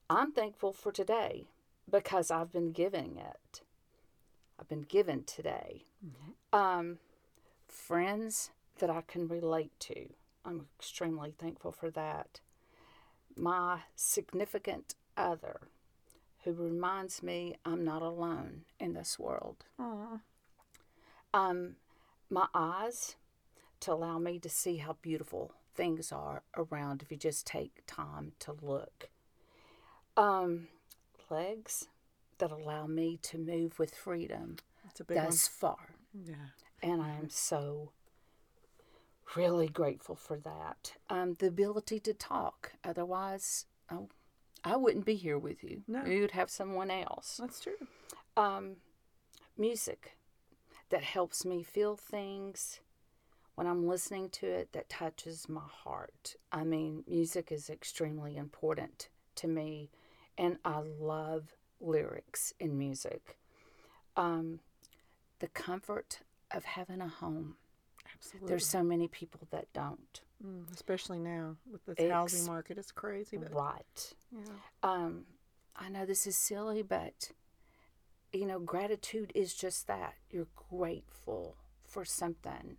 I'm 0.10 0.32
thankful 0.32 0.74
for 0.74 0.92
today 0.92 1.48
because 1.90 2.32
I've 2.32 2.52
been 2.52 2.72
giving 2.72 3.18
it. 3.18 3.62
I've 4.60 4.68
been 4.70 4.82
given 4.84 5.24
today. 5.24 5.86
Um, 6.54 6.98
friends 7.68 8.52
that 8.80 8.90
I 8.90 9.02
can 9.02 9.28
relate 9.28 9.72
to. 9.82 10.10
I'm 10.46 10.68
extremely 10.80 11.34
thankful 11.38 11.72
for 11.72 11.90
that. 11.92 12.40
my 13.36 13.80
significant 13.96 14.96
other 15.16 15.62
who 16.44 16.54
reminds 16.54 17.22
me 17.22 17.56
I'm 17.66 17.84
not 17.84 18.02
alone 18.02 18.62
in 18.80 18.94
this 18.94 19.20
world. 19.20 19.66
Aw. 19.80 20.20
Um, 21.34 21.76
my 22.30 22.48
eyes 22.54 23.16
to 23.82 23.94
allow 23.94 24.18
me 24.18 24.40
to 24.40 24.50
see 24.50 24.78
how 24.78 24.98
beautiful 25.02 25.54
things 25.76 26.12
are 26.12 26.44
around 26.58 27.02
if 27.02 27.12
you 27.12 27.18
just 27.18 27.46
take 27.46 27.84
time 27.88 28.34
to 28.40 28.56
look. 28.62 29.10
Um, 30.18 30.68
legs 31.30 31.88
that 32.38 32.52
allow 32.52 32.88
me 32.88 33.20
to 33.22 33.38
move 33.38 33.80
with 33.80 33.94
freedom 33.94 34.58
That's 34.84 35.00
a 35.00 35.04
big 35.04 35.18
thus 35.18 35.48
far. 35.48 35.96
Yeah. 36.14 36.36
And 36.82 37.02
I 37.02 37.10
am 37.10 37.30
so 37.30 37.92
really 39.36 39.68
grateful 39.68 40.16
for 40.16 40.38
that. 40.38 40.94
Um, 41.10 41.36
the 41.40 41.48
ability 41.48 42.00
to 42.02 42.14
talk. 42.14 42.74
Otherwise, 42.84 43.66
oh, 43.92 44.10
I 44.64 44.76
wouldn't 44.76 45.06
be 45.06 45.16
here 45.16 45.38
with 45.38 45.64
you. 45.64 45.84
No. 45.88 46.04
You 46.06 46.22
would 46.22 46.32
have 46.32 46.50
someone 46.50 46.92
else. 46.92 47.38
That's 47.40 47.60
true. 47.60 47.88
Um, 48.36 48.78
music 49.58 50.18
that 50.90 51.04
helps 51.04 51.46
me 51.46 51.64
feel 51.64 51.96
things 51.96 52.80
when 53.56 53.68
I'm 53.68 53.88
listening 53.88 54.30
to 54.30 54.48
it 54.48 54.72
that 54.72 54.90
touches 54.90 55.50
my 55.50 55.68
heart. 55.84 56.36
I 56.52 56.64
mean, 56.64 57.04
music 57.08 57.52
is 57.52 57.70
extremely 57.70 58.38
important 58.38 59.10
to 59.36 59.48
me, 59.48 59.90
and 60.40 60.58
I 60.66 60.80
love 61.00 61.54
lyrics 61.80 62.54
in 62.60 62.78
music. 62.78 63.38
Um, 64.16 64.60
the 65.40 65.48
comfort 65.50 66.20
of 66.52 66.64
having 66.66 67.02
a 67.02 67.08
home. 67.08 67.56
Absolutely. 68.16 68.48
There's 68.50 68.66
so 68.66 68.82
many 68.84 69.08
people 69.08 69.42
that 69.52 69.72
don't. 69.74 70.22
Mm, 70.46 70.74
especially 70.74 71.20
now 71.20 71.58
with 71.72 71.86
this 71.86 71.96
Ex- 72.00 72.12
housing 72.12 72.46
market. 72.46 72.78
It's 72.78 72.92
crazy. 72.92 73.38
But 73.38 73.54
Right. 73.54 74.14
yeah. 74.32 74.42
um, 74.82 75.26
I 75.76 75.90
know 75.90 76.06
this 76.06 76.26
is 76.26 76.36
silly, 76.36 76.82
but 76.82 77.32
you 78.34 78.46
know, 78.46 78.60
gratitude 78.60 79.32
is 79.36 79.54
just 79.54 79.88
that. 79.88 80.16
You're 80.30 80.48
grateful 80.70 81.56
for 81.84 82.06
something 82.06 82.78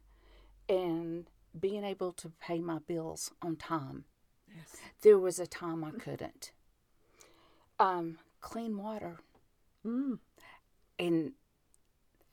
and 0.69 1.29
being 1.59 1.85
able 1.85 2.13
to 2.13 2.31
pay 2.41 2.61
my 2.61 2.79
bills 2.79 3.33
on 3.43 3.57
time. 3.57 4.05
Yes. 4.55 4.77
There 5.03 5.19
was 5.19 5.39
a 5.39 5.47
time 5.47 5.83
I 5.85 5.91
couldn't. 5.91 6.53
Um, 7.81 8.19
clean 8.41 8.77
water. 8.77 9.17
Mm. 9.87 10.19
And 10.99 11.33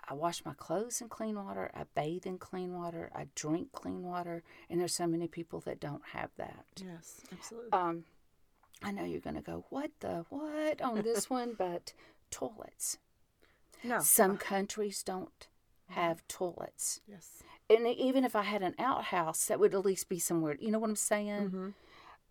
I 0.08 0.14
wash 0.14 0.44
my 0.46 0.54
clothes 0.54 1.02
in 1.02 1.10
clean 1.10 1.36
water. 1.36 1.72
I 1.74 1.84
bathe 1.96 2.26
in 2.26 2.38
clean 2.38 2.74
water. 2.74 3.10
I 3.16 3.28
drink 3.36 3.72
clean 3.72 4.04
water. 4.04 4.44
And 4.70 4.80
there's 4.80 4.94
so 4.94 5.08
many 5.08 5.28
people 5.28 5.60
that 5.62 5.80
don't 5.80 6.04
have 6.14 6.30
that. 6.38 6.66
Yes. 6.78 7.22
Absolutely. 7.32 7.72
Um, 7.72 8.04
I 8.84 8.92
know 8.92 9.04
you're 9.04 9.22
going 9.22 9.36
to 9.36 9.42
go, 9.42 9.66
what 9.70 9.92
the 10.02 10.26
what 10.30 10.82
on 10.82 11.02
this 11.02 11.30
one, 11.30 11.56
but 11.58 11.94
toilets. 12.30 12.98
no. 13.84 14.00
Some 14.00 14.38
countries 14.38 15.02
don't 15.02 15.48
have 15.90 16.28
toilets. 16.28 17.00
Yes. 17.08 17.42
And 17.70 17.88
even 17.88 18.24
if 18.24 18.36
I 18.36 18.44
had 18.44 18.62
an 18.62 18.76
outhouse, 18.80 19.46
that 19.46 19.60
would 19.60 19.74
at 19.74 19.86
least 19.86 20.10
be 20.10 20.20
somewhere. 20.20 20.56
You 20.60 20.72
know 20.72 20.80
what 20.80 20.90
I'm 20.90 20.96
saying? 20.96 21.50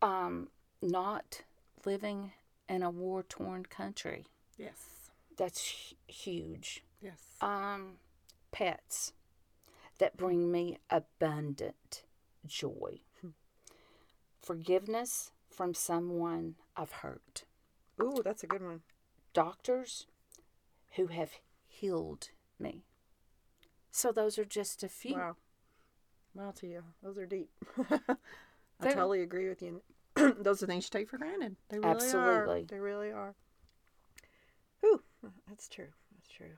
Mhm. 0.02 0.06
Um, 0.06 0.48
not 0.82 1.42
living 1.84 2.32
in 2.68 2.82
a 2.82 2.90
war 2.90 3.22
torn 3.22 3.64
country. 3.66 4.26
Yes. 4.58 5.10
That's 5.36 5.94
huge. 6.06 6.82
Yes. 7.02 7.20
Um, 7.40 7.98
pets 8.52 9.12
that 9.98 10.16
bring 10.16 10.50
me 10.50 10.78
abundant 10.90 12.02
joy. 12.46 13.00
Forgiveness 14.40 15.32
from 15.50 15.74
someone 15.74 16.54
I've 16.76 16.92
hurt. 16.92 17.44
Ooh, 18.00 18.22
that's 18.24 18.44
a 18.44 18.46
good 18.46 18.62
one. 18.62 18.82
doctors 19.32 20.06
who 20.96 21.08
have 21.08 21.32
healed 21.66 22.30
me. 22.58 22.84
So 23.90 24.12
those 24.12 24.38
are 24.38 24.44
just 24.44 24.82
a 24.84 24.88
few. 24.88 25.16
Wow. 25.16 25.36
Wow, 26.34 26.52
you, 26.62 26.82
those 27.02 27.16
are 27.18 27.26
deep. 27.26 27.50
I 28.80 28.92
totally 28.92 29.22
agree 29.22 29.48
with 29.48 29.62
you. 29.62 29.80
those 30.40 30.62
are 30.62 30.66
things 30.66 30.84
you 30.84 30.98
take 30.98 31.08
for 31.08 31.18
granted. 31.18 31.56
They 31.68 31.78
really 31.78 31.90
Absolutely. 31.90 32.62
are. 32.62 32.66
They 32.68 32.78
really 32.78 33.10
are. 33.10 33.34
Whew, 34.80 35.02
that's 35.48 35.68
true. 35.68 35.88
That's 36.12 36.28
true. 36.28 36.56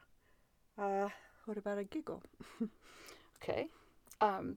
Uh, 0.76 1.08
what 1.46 1.58
about 1.58 1.78
a 1.78 1.84
giggle? 1.84 2.22
Okay. 3.42 3.68
Um, 4.20 4.56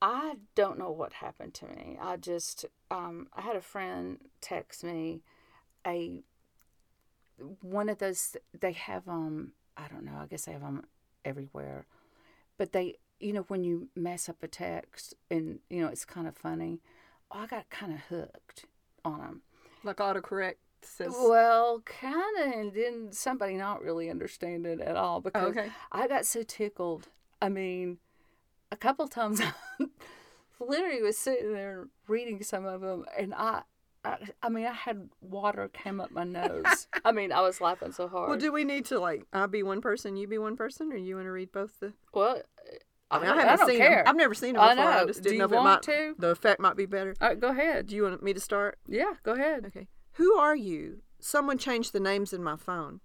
I 0.00 0.36
don't 0.54 0.78
know 0.78 0.90
what 0.90 1.14
happened 1.14 1.54
to 1.54 1.66
me. 1.66 1.98
I 2.00 2.16
just 2.16 2.64
um, 2.90 3.28
I 3.34 3.42
had 3.42 3.56
a 3.56 3.60
friend 3.60 4.18
text 4.40 4.82
me 4.84 5.22
a 5.86 6.22
one 7.60 7.88
of 7.88 7.98
those 7.98 8.36
they 8.58 8.72
have 8.72 9.08
um 9.08 9.52
I 9.76 9.88
don't 9.88 10.04
know. 10.04 10.16
I 10.20 10.26
guess 10.26 10.44
they 10.44 10.52
have 10.52 10.62
them 10.62 10.84
everywhere, 11.24 11.86
but 12.56 12.72
they 12.72 12.96
you 13.20 13.32
know 13.32 13.42
when 13.42 13.64
you 13.64 13.88
mess 13.94 14.28
up 14.28 14.42
a 14.42 14.48
text 14.48 15.14
and 15.30 15.58
you 15.68 15.80
know 15.82 15.88
it's 15.88 16.04
kind 16.04 16.26
of 16.26 16.36
funny. 16.36 16.80
I 17.34 17.46
got 17.46 17.68
kind 17.68 17.92
of 17.92 18.00
hooked 18.02 18.64
on 19.04 19.18
them. 19.18 19.42
Like 19.82 19.96
autocorrect 19.96 20.54
says. 20.82 21.14
Well, 21.18 21.82
kind 21.84 22.38
of, 22.38 22.52
and 22.52 22.72
then 22.72 23.08
somebody 23.10 23.54
not 23.56 23.82
really 23.82 24.08
understand 24.08 24.66
it 24.66 24.80
at 24.80 24.96
all 24.96 25.18
oh, 25.18 25.20
because 25.20 25.50
okay. 25.50 25.70
I 25.90 26.06
got 26.06 26.26
so 26.26 26.42
tickled. 26.42 27.08
I 27.42 27.48
mean, 27.48 27.98
a 28.70 28.76
couple 28.76 29.08
times, 29.08 29.40
I 29.80 29.86
literally 30.60 31.02
was 31.02 31.18
sitting 31.18 31.52
there 31.52 31.88
reading 32.06 32.42
some 32.42 32.64
of 32.64 32.80
them, 32.80 33.04
and 33.18 33.34
I, 33.34 33.62
I, 34.04 34.16
I 34.42 34.48
mean, 34.48 34.66
I 34.66 34.72
had 34.72 35.08
water 35.20 35.68
came 35.68 36.00
up 36.00 36.12
my 36.12 36.24
nose. 36.24 36.86
I 37.04 37.12
mean, 37.12 37.32
I 37.32 37.40
was 37.40 37.60
laughing 37.60 37.92
so 37.92 38.08
hard. 38.08 38.28
Well, 38.30 38.38
do 38.38 38.52
we 38.52 38.64
need 38.64 38.84
to 38.86 39.00
like 39.00 39.26
I 39.32 39.46
be 39.46 39.62
one 39.62 39.80
person, 39.80 40.16
you 40.16 40.28
be 40.28 40.38
one 40.38 40.56
person, 40.56 40.92
or 40.92 40.96
you 40.96 41.16
want 41.16 41.26
to 41.26 41.32
read 41.32 41.52
both 41.52 41.80
the? 41.80 41.92
Well, 42.12 42.42
I 43.14 43.18
mean, 43.20 43.28
I, 43.30 43.32
I 43.34 43.40
haven't 43.42 43.58
don't 43.58 43.68
seen 43.68 43.78
care. 43.78 43.96
them. 43.96 44.04
I've 44.08 44.16
never 44.16 44.34
seen 44.34 44.54
them 44.54 44.62
I 44.62 44.74
before. 44.74 44.90
I, 44.90 45.00
know. 45.00 45.06
just 45.06 45.22
Do 45.22 45.28
didn't 45.30 45.32
you 45.34 45.38
know 45.40 45.44
if 45.46 45.52
it 45.52 45.54
want 45.56 45.64
might 45.66 45.82
to? 45.94 46.14
the 46.18 46.28
effect 46.30 46.60
might 46.60 46.76
be 46.76 46.86
better. 46.86 47.14
Right, 47.20 47.38
go 47.38 47.48
ahead. 47.48 47.86
Do 47.86 47.96
you 47.96 48.02
want 48.04 48.22
me 48.22 48.32
to 48.32 48.40
start? 48.40 48.78
Yeah, 48.88 49.12
go 49.22 49.32
ahead. 49.32 49.64
Okay. 49.66 49.88
Who 50.12 50.34
are 50.34 50.56
you? 50.56 51.02
Someone 51.20 51.58
changed 51.58 51.92
the 51.92 52.00
names 52.00 52.32
in 52.32 52.42
my 52.42 52.56
phone. 52.56 53.00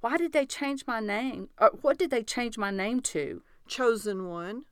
Why 0.00 0.16
did 0.16 0.32
they 0.32 0.46
change 0.46 0.84
my 0.86 1.00
name? 1.00 1.48
Or 1.60 1.70
what 1.82 1.98
did 1.98 2.10
they 2.10 2.22
change 2.22 2.56
my 2.58 2.70
name 2.70 3.00
to? 3.02 3.42
Chosen 3.66 4.28
one. 4.28 4.62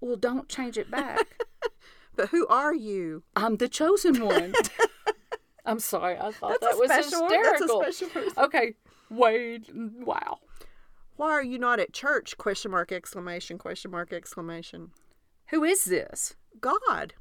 Well, 0.00 0.16
don't 0.16 0.48
change 0.48 0.78
it 0.78 0.90
back. 0.90 1.26
But 2.14 2.28
who 2.28 2.46
are 2.48 2.74
you? 2.74 3.22
I'm 3.34 3.56
the 3.56 3.70
chosen 3.70 4.22
one. 4.22 4.52
I'm 5.64 5.78
sorry. 5.78 6.18
I 6.18 6.30
thought 6.30 6.60
That's 6.60 6.66
that 6.66 6.74
a 6.74 6.78
was 6.78 6.90
special. 6.90 7.28
That's 7.28 7.32
a 7.32 7.52
hysterical. 7.64 7.82
special 7.82 8.08
person. 8.08 8.32
Okay, 8.44 8.74
Wade. 9.08 9.64
Wow. 9.74 10.40
Why 11.22 11.30
are 11.30 11.44
you 11.44 11.56
not 11.56 11.78
at 11.78 11.92
church? 11.92 12.36
Question 12.36 12.72
mark 12.72 12.90
exclamation 12.90 13.56
question 13.56 13.92
mark 13.92 14.12
exclamation. 14.12 14.90
Who 15.50 15.62
is 15.62 15.84
this? 15.84 16.34
God. 16.60 17.14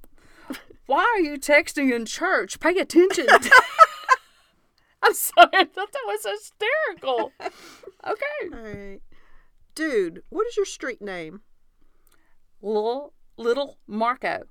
Why 0.87 1.03
are 1.03 1.19
you 1.19 1.37
texting 1.37 1.93
in 1.95 2.07
church? 2.07 2.59
Pay 2.59 2.79
attention. 2.79 3.27
I'm 5.03 5.13
sorry. 5.13 5.49
I 5.53 5.65
thought 5.65 5.91
that 5.91 6.03
was 6.07 6.25
hysterical. 6.25 7.31
Okay. 7.39 8.51
All 8.51 8.59
right. 8.59 9.01
Dude, 9.75 10.23
what 10.29 10.47
is 10.47 10.57
your 10.57 10.65
street 10.65 11.03
name? 11.03 11.41
Little 12.59 13.13
little 13.37 13.77
Marco. 13.85 14.45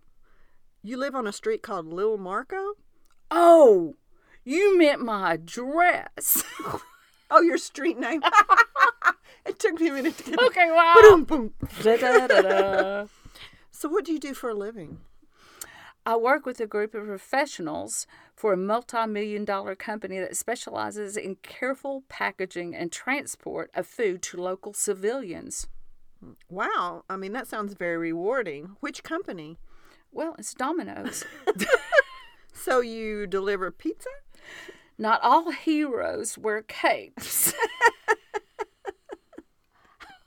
You 0.80 0.96
live 0.96 1.16
on 1.16 1.26
a 1.26 1.32
street 1.32 1.64
called 1.64 1.92
Lil 1.92 2.18
Marco? 2.18 2.74
Oh, 3.32 3.96
you 4.44 4.78
meant 4.78 5.02
my 5.02 5.32
address. 5.32 6.44
Oh, 7.30 7.40
your 7.42 7.58
street 7.58 7.98
name. 7.98 8.22
it 9.46 9.58
took 9.58 9.80
me 9.80 9.88
a 9.88 9.92
minute 9.92 10.16
to 10.18 10.24
get 10.30 10.40
okay, 10.40 10.70
wow. 10.70 10.94
Boom, 11.00 11.24
boom. 11.24 11.54
Da-da-da-da. 11.82 13.06
So, 13.70 13.88
what 13.88 14.04
do 14.04 14.12
you 14.12 14.18
do 14.18 14.34
for 14.34 14.50
a 14.50 14.54
living? 14.54 14.98
I 16.06 16.16
work 16.16 16.46
with 16.46 16.60
a 16.60 16.66
group 16.66 16.94
of 16.94 17.06
professionals 17.06 18.06
for 18.34 18.52
a 18.52 18.56
multi 18.56 19.06
million 19.06 19.44
dollar 19.44 19.74
company 19.74 20.18
that 20.18 20.36
specializes 20.36 21.16
in 21.16 21.36
careful 21.36 22.04
packaging 22.08 22.74
and 22.74 22.90
transport 22.90 23.70
of 23.74 23.86
food 23.86 24.22
to 24.22 24.40
local 24.40 24.72
civilians. 24.72 25.66
Wow. 26.48 27.04
I 27.08 27.16
mean, 27.16 27.32
that 27.32 27.48
sounds 27.48 27.74
very 27.74 27.96
rewarding. 27.96 28.76
Which 28.80 29.02
company? 29.02 29.58
Well, 30.12 30.34
it's 30.38 30.54
Domino's. 30.54 31.24
So, 32.52 32.80
you 32.80 33.26
deliver 33.26 33.70
pizza? 33.70 34.10
Not 34.98 35.22
all 35.22 35.50
heroes 35.50 36.36
wear 36.36 36.60
capes. 36.60 37.54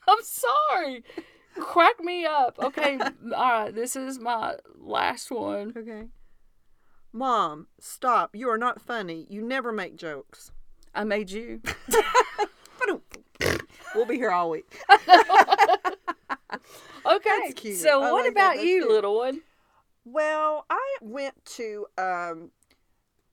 I'm 0.08 0.18
sorry. 0.22 1.04
Crack 1.58 2.00
me 2.00 2.24
up. 2.26 2.58
Okay, 2.58 2.98
all 2.98 3.10
right, 3.30 3.70
this 3.74 3.96
is 3.96 4.18
my 4.18 4.56
last 4.78 5.30
one. 5.30 5.72
Okay. 5.76 6.08
Mom, 7.12 7.68
stop. 7.78 8.34
You 8.34 8.48
are 8.50 8.58
not 8.58 8.82
funny. 8.82 9.26
You 9.30 9.42
never 9.42 9.70
make 9.70 9.96
jokes. 9.96 10.50
I 10.94 11.04
made 11.04 11.30
you. 11.30 11.60
We'll 13.94 14.06
be 14.06 14.16
here 14.16 14.32
all 14.32 14.50
week. 14.50 14.66
Okay. 17.06 17.30
That's 17.42 17.54
cute. 17.54 17.76
So 17.76 18.02
I 18.02 18.10
what 18.12 18.24
like 18.24 18.32
about 18.32 18.56
you, 18.56 18.80
cute. 18.80 18.88
little 18.88 19.16
one? 19.16 19.42
Well, 20.04 20.64
I 20.70 20.96
went 21.00 21.44
to 21.56 21.86
um, 21.98 22.50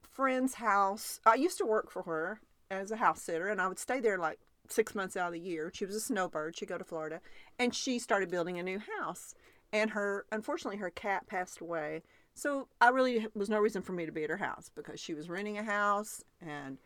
friend's 0.09 0.55
house. 0.55 1.19
I 1.25 1.35
used 1.35 1.57
to 1.59 1.65
work 1.65 1.89
for 1.89 2.03
her 2.03 2.41
as 2.69 2.91
a 2.91 2.97
house 2.97 3.21
sitter, 3.21 3.47
and 3.47 3.61
I 3.61 3.67
would 3.67 3.79
stay 3.79 3.99
there 3.99 4.17
like 4.17 4.39
six 4.71 4.95
months 4.95 5.17
out 5.17 5.27
of 5.27 5.33
the 5.33 5.39
year. 5.39 5.71
She 5.73 5.85
was 5.85 5.95
a 5.95 5.99
snowbird. 5.99 6.57
She'd 6.57 6.69
go 6.69 6.77
to 6.77 6.83
Florida, 6.83 7.21
and 7.59 7.73
she 7.73 7.99
started 7.99 8.31
building 8.31 8.59
a 8.59 8.63
new 8.63 8.79
house. 8.99 9.35
And 9.73 9.91
her, 9.91 10.25
unfortunately, 10.31 10.77
her 10.77 10.89
cat 10.89 11.27
passed 11.27 11.61
away. 11.61 12.03
So 12.33 12.67
I 12.79 12.89
really 12.89 13.27
was 13.33 13.49
no 13.49 13.59
reason 13.59 13.81
for 13.81 13.93
me 13.93 14.05
to 14.05 14.11
be 14.11 14.23
at 14.23 14.29
her 14.29 14.37
house 14.37 14.71
because 14.73 14.99
she 14.99 15.13
was 15.13 15.29
renting 15.29 15.57
a 15.57 15.63
house 15.63 16.23
and 16.39 16.77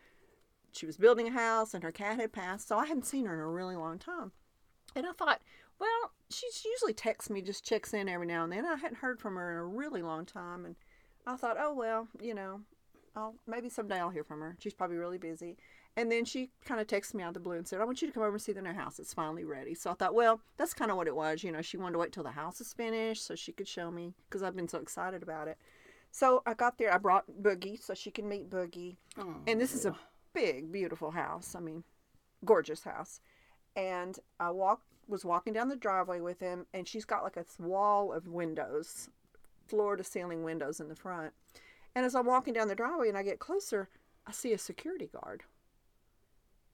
she 0.72 0.86
was 0.86 0.96
building 0.96 1.28
a 1.28 1.32
house, 1.32 1.72
and 1.72 1.82
her 1.82 1.92
cat 1.92 2.20
had 2.20 2.32
passed. 2.32 2.68
So 2.68 2.76
I 2.76 2.86
hadn't 2.86 3.06
seen 3.06 3.24
her 3.24 3.34
in 3.34 3.40
a 3.40 3.46
really 3.46 3.76
long 3.76 3.98
time. 3.98 4.32
And 4.94 5.06
I 5.06 5.12
thought, 5.12 5.40
well, 5.78 6.12
she 6.30 6.46
usually 6.64 6.92
texts 6.92 7.30
me, 7.30 7.40
just 7.40 7.64
checks 7.64 7.94
in 7.94 8.08
every 8.08 8.26
now 8.26 8.44
and 8.44 8.52
then. 8.52 8.66
I 8.66 8.76
hadn't 8.76 8.98
heard 8.98 9.18
from 9.18 9.36
her 9.36 9.52
in 9.52 9.58
a 9.58 9.64
really 9.64 10.02
long 10.02 10.26
time, 10.26 10.64
and 10.64 10.76
I 11.26 11.36
thought, 11.36 11.56
oh 11.58 11.72
well, 11.72 12.08
you 12.20 12.34
know, 12.34 12.60
I'll 13.14 13.34
maybe 13.46 13.68
someday 13.68 13.98
I'll 13.98 14.10
hear 14.10 14.24
from 14.24 14.40
her. 14.40 14.56
She's 14.58 14.74
probably 14.74 14.96
really 14.96 15.18
busy. 15.18 15.56
And 15.96 16.12
then 16.12 16.26
she 16.26 16.50
kind 16.64 16.78
of 16.78 16.86
texted 16.86 17.14
me 17.14 17.22
out 17.22 17.28
of 17.28 17.34
the 17.34 17.40
blue 17.40 17.56
and 17.56 17.66
said, 17.66 17.80
I 17.80 17.84
want 17.84 18.02
you 18.02 18.08
to 18.08 18.12
come 18.12 18.22
over 18.22 18.32
and 18.34 18.42
see 18.42 18.52
the 18.52 18.60
new 18.60 18.74
house. 18.74 18.98
It's 18.98 19.14
finally 19.14 19.44
ready. 19.44 19.74
So 19.74 19.90
I 19.90 19.94
thought, 19.94 20.14
well, 20.14 20.40
that's 20.58 20.74
kind 20.74 20.90
of 20.90 20.98
what 20.98 21.06
it 21.06 21.16
was. 21.16 21.42
You 21.42 21.52
know, 21.52 21.62
she 21.62 21.78
wanted 21.78 21.94
to 21.94 21.98
wait 21.98 22.12
till 22.12 22.22
the 22.22 22.30
house 22.30 22.60
is 22.60 22.74
finished 22.74 23.24
so 23.24 23.34
she 23.34 23.52
could 23.52 23.66
show 23.66 23.90
me 23.90 24.12
because 24.28 24.42
I've 24.42 24.54
been 24.54 24.68
so 24.68 24.78
excited 24.78 25.22
about 25.22 25.48
it. 25.48 25.56
So 26.10 26.42
I 26.44 26.52
got 26.52 26.76
there. 26.76 26.92
I 26.92 26.98
brought 26.98 27.24
Boogie 27.42 27.82
so 27.82 27.94
she 27.94 28.10
can 28.10 28.28
meet 28.28 28.50
Boogie. 28.50 28.96
And 29.46 29.58
this 29.58 29.74
is 29.74 29.86
a 29.86 29.96
big, 30.34 30.70
beautiful 30.70 31.10
house. 31.10 31.54
I 31.54 31.60
mean, 31.60 31.82
gorgeous 32.44 32.84
house. 32.84 33.20
And 33.74 34.18
I 34.38 34.50
walked, 34.50 34.84
was 35.08 35.24
walking 35.24 35.54
down 35.54 35.68
the 35.68 35.76
driveway 35.76 36.20
with 36.20 36.40
him, 36.40 36.66
and 36.74 36.86
she's 36.86 37.04
got 37.04 37.22
like 37.22 37.36
a 37.36 37.44
wall 37.58 38.12
of 38.12 38.28
windows, 38.28 39.08
floor 39.66 39.96
to 39.96 40.04
ceiling 40.04 40.44
windows 40.44 40.80
in 40.80 40.88
the 40.88 40.94
front. 40.94 41.32
And 41.94 42.04
as 42.04 42.14
I'm 42.14 42.26
walking 42.26 42.52
down 42.52 42.68
the 42.68 42.74
driveway 42.74 43.08
and 43.08 43.16
I 43.16 43.22
get 43.22 43.38
closer, 43.38 43.88
I 44.26 44.32
see 44.32 44.52
a 44.52 44.58
security 44.58 45.08
guard. 45.12 45.44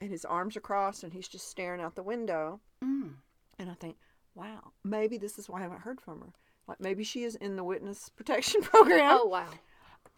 And 0.03 0.11
his 0.11 0.25
arms 0.25 0.57
are 0.57 0.61
crossed 0.61 1.05
and 1.05 1.13
he's 1.13 1.29
just 1.29 1.49
staring 1.49 1.81
out 1.81 1.95
the 1.95 2.03
window. 2.03 2.59
Mm. 2.83 3.13
And 3.57 3.71
I 3.71 3.75
think, 3.75 3.97
wow, 4.35 4.73
maybe 4.83 5.17
this 5.17 5.39
is 5.39 5.49
why 5.49 5.61
I 5.61 5.63
haven't 5.63 5.83
heard 5.83 6.01
from 6.01 6.21
her. 6.23 6.33
Like 6.67 6.81
maybe 6.81 7.05
she 7.05 7.23
is 7.23 7.37
in 7.37 7.55
the 7.55 7.63
witness 7.63 8.09
protection 8.17 8.63
program 8.63 9.19
Oh 9.21 9.27
wow. 9.27 9.47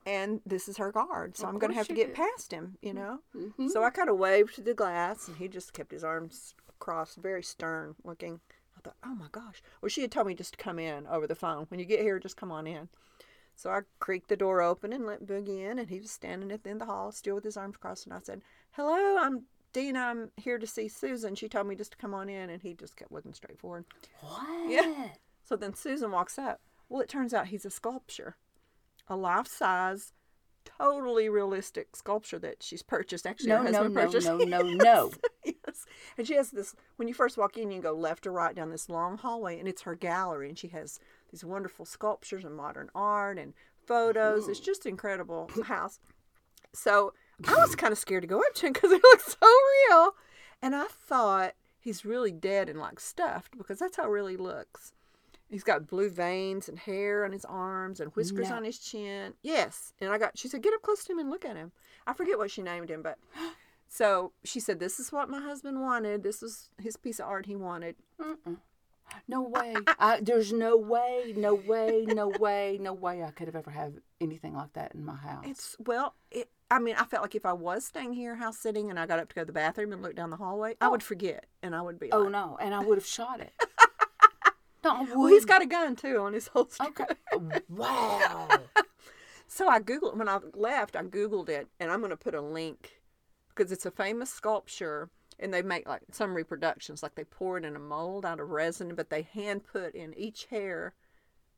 and 0.07 0.41
this 0.47 0.69
is 0.69 0.79
her 0.79 0.91
guard. 0.91 1.37
So 1.37 1.45
Of 1.47 1.51
I'm 1.53 1.59
going 1.59 1.71
to 1.73 1.77
have 1.77 1.89
to 1.89 1.95
get 1.95 2.15
past 2.15 2.51
him, 2.51 2.79
you 2.81 2.95
know? 2.95 3.19
Mhm. 3.37 3.69
So 3.69 3.85
I 3.85 3.91
kind 3.91 4.09
of 4.09 4.17
waved 4.17 4.55
to 4.55 4.63
the 4.63 4.73
glass 4.73 5.29
and 5.29 5.37
he 5.37 5.49
just 5.49 5.75
kept 5.75 5.93
his 5.93 6.03
arms 6.03 6.55
crossed, 6.79 7.19
very 7.19 7.43
stern 7.43 7.95
looking. 8.05 8.41
I 8.79 8.81
thought, 8.81 8.97
oh 9.05 9.15
my 9.15 9.29
gosh. 9.33 9.61
Well, 9.83 9.91
she 9.91 10.01
had 10.01 10.13
told 10.13 10.27
me 10.29 10.35
just 10.35 10.53
to 10.57 10.65
come 10.65 10.79
in 10.79 11.07
over 11.09 11.27
the 11.27 11.35
phone. 11.35 11.67
When 11.69 11.79
you 11.79 11.85
get 11.87 12.01
here, 12.01 12.19
just 12.19 12.39
come 12.39 12.51
on 12.51 12.67
in. 12.67 12.89
So 13.55 13.71
I 13.71 13.81
creaked 14.01 14.29
the 14.29 14.37
door 14.37 14.61
open 14.63 14.93
and 14.93 15.07
let 15.07 15.27
Boogie 15.27 15.61
in, 15.71 15.79
and 15.79 15.89
he 15.89 16.01
was 16.01 16.11
standing 16.11 16.51
at 16.51 16.65
the 16.65 16.71
end 16.71 16.83
of 16.83 16.89
the 16.89 16.93
hall, 16.93 17.13
still 17.13 17.37
with 17.37 17.45
his 17.45 17.57
arms 17.57 17.77
crossed. 17.77 18.05
And 18.05 18.13
I 18.13 18.19
said, 18.19 18.43
Hello, 18.73 19.17
I'm 19.17 19.45
Dena. 19.75 19.99
I'm 20.01 20.31
here 20.39 20.57
to 20.59 20.67
see 20.67 20.89
Susan. 20.89 21.35
She 21.35 21.49
told 21.51 21.67
me 21.67 21.75
just 21.75 21.91
to 21.93 21.99
come 21.99 22.15
on 22.15 22.31
in, 22.31 22.49
and 22.49 22.63
he 22.63 22.73
just 22.73 22.97
kept 22.97 23.13
looking 23.13 23.35
straight 23.35 23.59
forward. 23.59 23.85
What? 24.21 24.71
Yeah. 24.71 25.09
So 25.43 25.57
then 25.57 25.75
Susan 25.75 26.11
walks 26.11 26.39
up. 26.39 26.61
Well, 26.89 27.03
it 27.03 27.09
turns 27.11 27.35
out 27.35 27.49
he's 27.49 27.67
a 27.67 27.71
sculpture, 27.71 28.37
a 29.09 29.17
life 29.17 29.47
size, 29.49 30.13
totally 30.65 31.29
realistic 31.29 31.97
sculpture 31.97 32.39
that 32.39 32.63
she's 32.63 32.83
purchased. 32.83 33.27
Actually, 33.27 33.49
No, 33.51 33.59
her 33.59 33.65
no, 33.65 33.73
husband 33.73 33.95
no, 33.95 34.01
purchased. 34.03 34.27
no, 34.27 34.37
no, 34.39 34.61
no. 34.63 35.11
yes. 35.45 35.85
And 36.17 36.27
she 36.27 36.35
has 36.37 36.51
this, 36.51 36.75
when 36.97 37.09
you 37.09 37.15
first 37.15 37.37
walk 37.37 37.59
in, 37.59 37.71
you 37.71 37.83
go 37.83 37.93
left 37.93 38.27
or 38.27 38.33
right 38.33 38.55
down 38.55 38.71
this 38.71 38.89
long 38.89 39.19
hallway, 39.19 39.59
and 39.59 39.69
it's 39.69 39.83
her 39.83 39.95
gallery. 39.95 40.49
And 40.49 40.59
she 40.59 40.69
has 40.69 40.99
these 41.31 41.45
wonderful 41.45 41.85
sculptures 41.85 42.45
and 42.45 42.55
modern 42.57 42.91
art 42.95 43.39
and 43.39 43.53
photos. 43.87 44.49
It's 44.49 44.61
just 44.61 44.87
incredible 44.87 45.51
house. 45.65 45.99
So 46.73 47.13
I 47.47 47.55
was 47.57 47.75
kind 47.77 47.93
of 47.93 47.99
scared 47.99 48.23
to 48.23 48.29
go 48.29 48.39
up 48.39 48.55
to 48.55 48.67
him 48.67 48.73
because 48.73 48.93
it 48.93 49.03
looks 49.03 49.37
so 49.41 49.49
real. 49.91 50.15
And 50.63 50.75
I 50.75 50.85
thought 50.87 51.55
he's 51.79 52.05
really 52.05 52.33
dead 52.33 52.69
and 52.69 52.79
like 52.79 53.01
stuffed 53.01 53.57
because 53.59 53.79
that's 53.79 53.97
how 53.97 54.09
real 54.09 54.27
he 54.27 54.37
looks. 54.37 54.93
He's 55.51 55.63
got 55.65 55.87
blue 55.87 56.09
veins 56.09 56.69
and 56.69 56.79
hair 56.79 57.25
on 57.25 57.33
his 57.33 57.45
arms 57.45 58.01
and 58.01 58.11
whiskers 58.17 58.49
No. 58.49 58.57
on 58.57 58.65
his 58.65 58.79
chin. 58.79 59.35
Yes. 59.43 59.93
And 60.01 60.11
I 60.11 60.19
got, 60.19 60.39
she 60.39 60.49
said, 60.49 60.63
get 60.63 60.75
up 60.75 60.83
close 60.83 61.05
to 61.05 61.13
him 61.13 61.19
and 61.19 61.31
look 61.31 61.45
at 61.45 61.57
him. 61.57 61.71
I 62.07 62.13
forget 62.13 62.39
what 62.39 62.51
she 62.51 62.63
named 62.63 62.89
him, 62.91 63.03
but 63.03 63.19
so 63.89 64.33
she 64.43 64.59
said, 64.59 64.81
this 64.81 64.99
is 64.99 65.13
what 65.13 65.29
my 65.29 65.41
husband 65.41 65.81
wanted. 65.83 66.23
This 66.23 66.41
was 66.41 66.71
his 66.81 66.97
piece 66.97 67.21
of 67.21 67.27
art 67.27 67.47
he 67.47 67.57
wanted. 67.57 67.97
Mm-mm. 68.21 68.57
No 69.29 69.43
way. 69.43 69.75
I, 69.99 70.21
there's 70.23 70.53
no 70.53 70.77
way, 70.77 71.35
no 71.37 71.55
way, 71.55 72.05
no 72.09 72.29
way, 72.29 72.79
no 72.81 72.93
way 72.95 73.23
I 73.23 73.31
could 73.31 73.47
have 73.47 73.55
ever 73.55 73.71
had 73.71 74.01
anything 74.21 74.55
like 74.55 74.73
that 74.73 74.95
in 74.95 75.05
my 75.05 75.15
house. 75.17 75.45
It's, 75.47 75.77
well, 75.79 76.15
it, 76.31 76.49
I 76.71 76.79
mean, 76.79 76.97
I 76.99 77.05
felt 77.05 77.23
like 77.23 77.35
if 77.35 77.47
I 77.47 77.53
was 77.53 77.85
staying 77.85 78.15
here 78.15 78.37
house 78.37 78.59
sitting 78.59 78.91
and 78.91 78.99
I 78.99 79.07
got 79.07 79.19
up 79.19 79.29
to 79.29 79.35
go 79.35 79.43
to 79.43 79.47
the 79.47 79.53
bathroom 79.53 79.93
and 79.93 80.03
look 80.03 80.17
down 80.17 80.31
the 80.31 80.37
hallway, 80.37 80.77
I 80.81 80.87
oh. 80.87 80.91
would 80.93 81.03
forget 81.03 81.47
and 81.63 81.75
I 81.75 81.83
would 81.83 81.99
be 81.99 82.11
oh 82.13 82.21
like, 82.21 82.33
no, 82.33 82.59
and 82.61 82.75
I 82.75 82.81
would 82.81 82.99
have 82.99 83.07
shot 83.07 83.41
it. 83.41 83.53
no, 84.85 84.91
I 84.91 85.07
well, 85.15 85.27
he's 85.27 85.45
got 85.45 85.63
a 85.63 85.67
gun 85.67 85.95
too 85.97 86.19
on 86.19 86.33
his 86.33 86.49
holster. 86.49 86.85
Okay. 86.85 87.05
Oh, 87.33 87.51
wow. 87.69 88.49
So 89.47 89.69
I 89.69 89.79
Googled, 89.79 90.17
when 90.17 90.29
I 90.29 90.41
left, 90.55 90.97
I 90.97 91.03
Googled 91.03 91.49
it 91.49 91.69
and 91.79 91.93
I'm 91.93 92.01
going 92.01 92.11
to 92.11 92.17
put 92.17 92.35
a 92.35 92.41
link 92.41 93.03
because 93.49 93.71
it's 93.71 93.87
a 93.87 93.91
famous 93.91 94.29
sculpture 94.31 95.11
and 95.39 95.55
they 95.55 95.63
make 95.63 95.87
like 95.87 96.03
some 96.11 96.35
reproductions, 96.35 97.05
like 97.05 97.15
they 97.15 97.23
pour 97.23 97.59
it 97.59 97.65
in 97.65 97.77
a 97.77 97.79
mold 97.79 98.25
out 98.25 98.41
of 98.41 98.51
resin, 98.51 98.97
but 98.97 99.11
they 99.11 99.23
hand 99.23 99.63
put 99.65 99.95
in 99.95 100.13
each 100.19 100.47
hair 100.47 100.95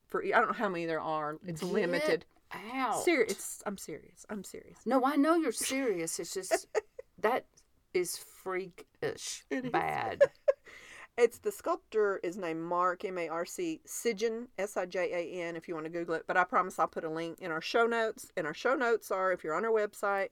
for, 0.08 0.22
I 0.22 0.28
don't 0.28 0.48
know 0.48 0.52
how 0.52 0.68
many 0.68 0.84
there 0.84 1.00
are. 1.00 1.38
It's 1.46 1.62
Get 1.62 1.72
limited. 1.72 2.26
Out. 2.52 3.02
Serious. 3.02 3.62
I'm 3.66 3.76
serious. 3.78 4.24
I'm 4.30 4.44
serious. 4.44 4.78
No, 4.86 5.02
I 5.04 5.16
know 5.16 5.34
you're 5.36 5.52
serious. 5.52 6.18
It's 6.18 6.32
just 6.34 6.66
that 7.20 7.44
is 7.92 8.16
freakish 8.18 9.44
It 9.50 9.64
is. 9.66 9.70
bad. 9.70 10.22
It's 11.18 11.38
the 11.38 11.50
sculptor 11.50 12.20
is 12.22 12.36
named 12.36 12.60
Marc 12.60 13.02
M 13.06 13.16
A 13.16 13.28
R 13.30 13.46
C 13.46 13.80
Sijan 13.88 14.48
S 14.58 14.76
I 14.76 14.84
J 14.84 15.10
A 15.14 15.42
N 15.44 15.56
if 15.56 15.66
you 15.66 15.72
want 15.72 15.86
to 15.86 15.90
Google 15.90 16.14
it. 16.14 16.24
But 16.26 16.36
I 16.36 16.44
promise 16.44 16.78
I'll 16.78 16.86
put 16.88 17.04
a 17.04 17.08
link 17.08 17.38
in 17.40 17.50
our 17.50 17.62
show 17.62 17.86
notes. 17.86 18.30
And 18.36 18.46
our 18.46 18.52
show 18.52 18.74
notes 18.74 19.10
are 19.10 19.32
if 19.32 19.42
you're 19.42 19.54
on 19.54 19.64
our 19.64 19.70
website, 19.70 20.28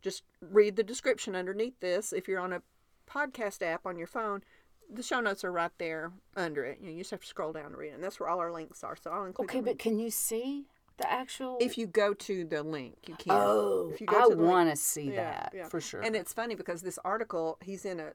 just 0.00 0.22
read 0.40 0.76
the 0.76 0.82
description 0.82 1.36
underneath 1.36 1.78
this. 1.80 2.10
If 2.14 2.26
you're 2.26 2.40
on 2.40 2.54
a 2.54 2.62
podcast 3.06 3.60
app 3.60 3.84
on 3.84 3.98
your 3.98 4.06
phone, 4.06 4.42
the 4.90 5.02
show 5.02 5.20
notes 5.20 5.44
are 5.44 5.52
right 5.52 5.72
there 5.76 6.10
under 6.36 6.64
it. 6.64 6.78
You, 6.80 6.86
know, 6.86 6.92
you 6.92 7.00
just 7.00 7.10
have 7.10 7.20
to 7.20 7.26
scroll 7.26 7.52
down 7.52 7.72
to 7.72 7.76
read 7.76 7.88
it. 7.90 7.96
And 7.96 8.02
that's 8.02 8.18
where 8.18 8.30
all 8.30 8.38
our 8.40 8.50
links 8.50 8.82
are. 8.82 8.96
So 8.96 9.10
I'll 9.10 9.26
include 9.26 9.50
Okay, 9.50 9.60
but 9.60 9.66
link. 9.66 9.78
can 9.78 9.98
you 9.98 10.10
see 10.10 10.64
the 10.98 11.10
actual? 11.10 11.58
if 11.60 11.76
you 11.78 11.86
go 11.86 12.14
to 12.14 12.44
the 12.44 12.62
link, 12.62 12.96
you 13.06 13.14
can't. 13.16 13.38
oh, 13.40 13.90
if 13.92 14.00
you 14.00 14.06
go 14.06 14.16
I 14.18 14.22
to 14.24 14.28
the 14.30 14.36
link- 14.36 14.50
want 14.50 14.70
to 14.70 14.76
see 14.76 15.10
Yeah, 15.10 15.16
that 15.24 15.52
yeah. 15.54 15.68
for 15.68 15.80
sure. 15.80 16.00
And 16.02 16.14
it's 16.16 16.32
funny 16.32 16.54
because 16.54 16.82
this 16.82 16.98
article, 17.04 17.58
he's 17.62 17.84
in 17.84 18.00
a 18.00 18.12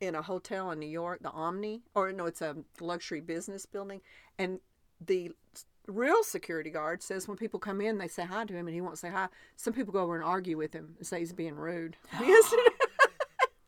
in 0.00 0.14
a 0.14 0.22
hotel 0.22 0.70
in 0.70 0.78
New 0.78 0.86
York, 0.86 1.20
the 1.22 1.30
Omni, 1.30 1.82
or 1.94 2.12
no, 2.12 2.26
it's 2.26 2.40
a 2.40 2.56
luxury 2.80 3.20
business 3.20 3.66
building, 3.66 4.00
and 4.38 4.60
the 5.04 5.32
real 5.88 6.22
security 6.22 6.70
guard 6.70 7.02
says 7.02 7.26
when 7.26 7.36
people 7.36 7.58
come 7.58 7.80
in, 7.80 7.98
they 7.98 8.06
say 8.08 8.24
hi 8.24 8.44
to 8.44 8.54
him, 8.54 8.66
and 8.68 8.74
he 8.74 8.80
won't 8.80 8.98
say 8.98 9.08
hi. 9.08 9.26
Some 9.56 9.72
people 9.72 9.92
go 9.92 10.02
over 10.02 10.14
and 10.14 10.22
argue 10.24 10.56
with 10.56 10.72
him 10.72 10.94
and 10.98 11.06
say 11.06 11.18
he's 11.20 11.32
being 11.32 11.56
rude, 11.56 11.96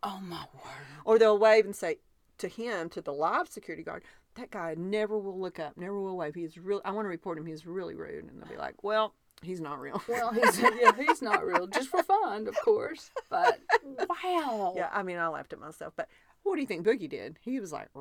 oh 0.03 0.21
my 0.23 0.45
word. 0.55 0.87
or 1.05 1.19
they'll 1.19 1.39
wave 1.39 1.65
and 1.65 1.75
say 1.75 1.97
to 2.39 2.49
him, 2.49 2.89
to 2.91 3.01
the 3.01 3.13
live 3.13 3.49
security 3.49 3.83
guard, 3.83 4.03
that 4.35 4.51
guy 4.51 4.75
never 4.77 5.19
will 5.19 5.39
look 5.39 5.59
up, 5.59 5.77
never 5.77 6.01
will 6.01 6.17
wave. 6.17 6.35
He's 6.35 6.57
real. 6.57 6.81
I 6.85 6.93
want 6.93 7.05
to 7.05 7.11
report 7.11 7.39
him. 7.39 7.47
He's 7.47 7.67
really 7.67 7.95
rude, 7.95 8.25
and 8.25 8.41
they'll 8.41 8.51
be 8.51 8.57
like, 8.57 8.83
well. 8.83 9.15
He's 9.43 9.59
not 9.59 9.81
real. 9.81 10.03
Well, 10.07 10.33
he's 10.35 10.61
yeah, 10.61 10.93
he's 10.95 11.23
not 11.23 11.47
real, 11.47 11.67
just 11.67 11.89
for 11.89 12.03
fun, 12.03 12.47
of 12.47 12.55
course. 12.63 13.11
But 13.31 13.59
wow. 14.07 14.75
yeah, 14.77 14.91
I 14.93 15.03
mean, 15.03 15.17
I 15.17 15.29
laughed 15.29 15.55
at 15.55 15.59
myself. 15.59 15.95
But 15.97 16.09
what 16.43 16.57
do 16.57 16.61
you 16.61 16.67
think 16.67 16.87
Boogie 16.87 17.09
did? 17.09 17.39
He 17.41 17.59
was 17.59 17.73
like, 17.73 17.89
Oh, 17.95 18.01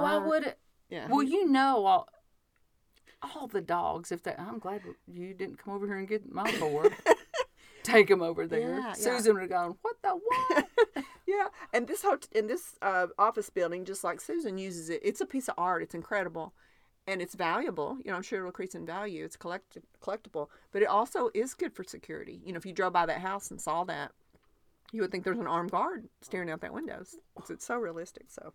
why 0.00 0.16
would 0.16 0.42
it? 0.42 0.58
Yeah. 0.88 1.06
Well, 1.08 1.22
you 1.22 1.48
know 1.48 1.86
all, 1.86 2.08
all 3.22 3.46
the 3.46 3.60
dogs. 3.60 4.12
If 4.12 4.22
they, 4.22 4.34
I'm 4.36 4.58
glad 4.58 4.82
you 5.06 5.34
didn't 5.34 5.58
come 5.58 5.74
over 5.74 5.86
here 5.86 5.98
and 5.98 6.08
get 6.08 6.30
my 6.30 6.50
four. 6.52 6.90
Take 7.82 8.08
them 8.08 8.22
over 8.22 8.46
there. 8.46 8.60
Yeah, 8.60 8.78
yeah. 8.78 8.92
Susan 8.92 9.34
would 9.34 9.42
have 9.42 9.50
gone, 9.50 9.76
"What 9.82 9.96
the 10.02 10.10
what?" 10.10 10.64
yeah, 11.26 11.48
and 11.72 11.86
this 11.86 12.02
hot 12.02 12.28
in 12.32 12.46
this 12.46 12.76
uh, 12.82 13.06
office 13.18 13.50
building, 13.50 13.84
just 13.84 14.04
like 14.04 14.20
Susan 14.20 14.58
uses 14.58 14.90
it, 14.90 15.00
it's 15.02 15.20
a 15.20 15.26
piece 15.26 15.48
of 15.48 15.54
art. 15.58 15.82
It's 15.82 15.94
incredible, 15.94 16.52
and 17.06 17.22
it's 17.22 17.34
valuable. 17.34 17.98
You 18.04 18.10
know, 18.10 18.16
I'm 18.16 18.22
sure 18.22 18.38
it'll 18.38 18.48
increase 18.48 18.74
in 18.74 18.86
value. 18.86 19.24
It's 19.24 19.36
collect 19.36 19.78
collectible, 20.02 20.48
but 20.72 20.82
it 20.82 20.88
also 20.88 21.30
is 21.34 21.54
good 21.54 21.72
for 21.72 21.84
security. 21.84 22.40
You 22.44 22.52
know, 22.52 22.58
if 22.58 22.66
you 22.66 22.72
drove 22.72 22.92
by 22.92 23.06
that 23.06 23.20
house 23.20 23.50
and 23.50 23.60
saw 23.60 23.84
that, 23.84 24.12
you 24.92 25.00
would 25.00 25.10
think 25.10 25.24
there's 25.24 25.38
an 25.38 25.46
armed 25.46 25.70
guard 25.70 26.08
staring 26.20 26.50
out 26.50 26.60
that 26.60 26.74
windows. 26.74 27.16
It's, 27.38 27.50
it's 27.50 27.66
so 27.66 27.76
realistic. 27.76 28.26
So 28.28 28.52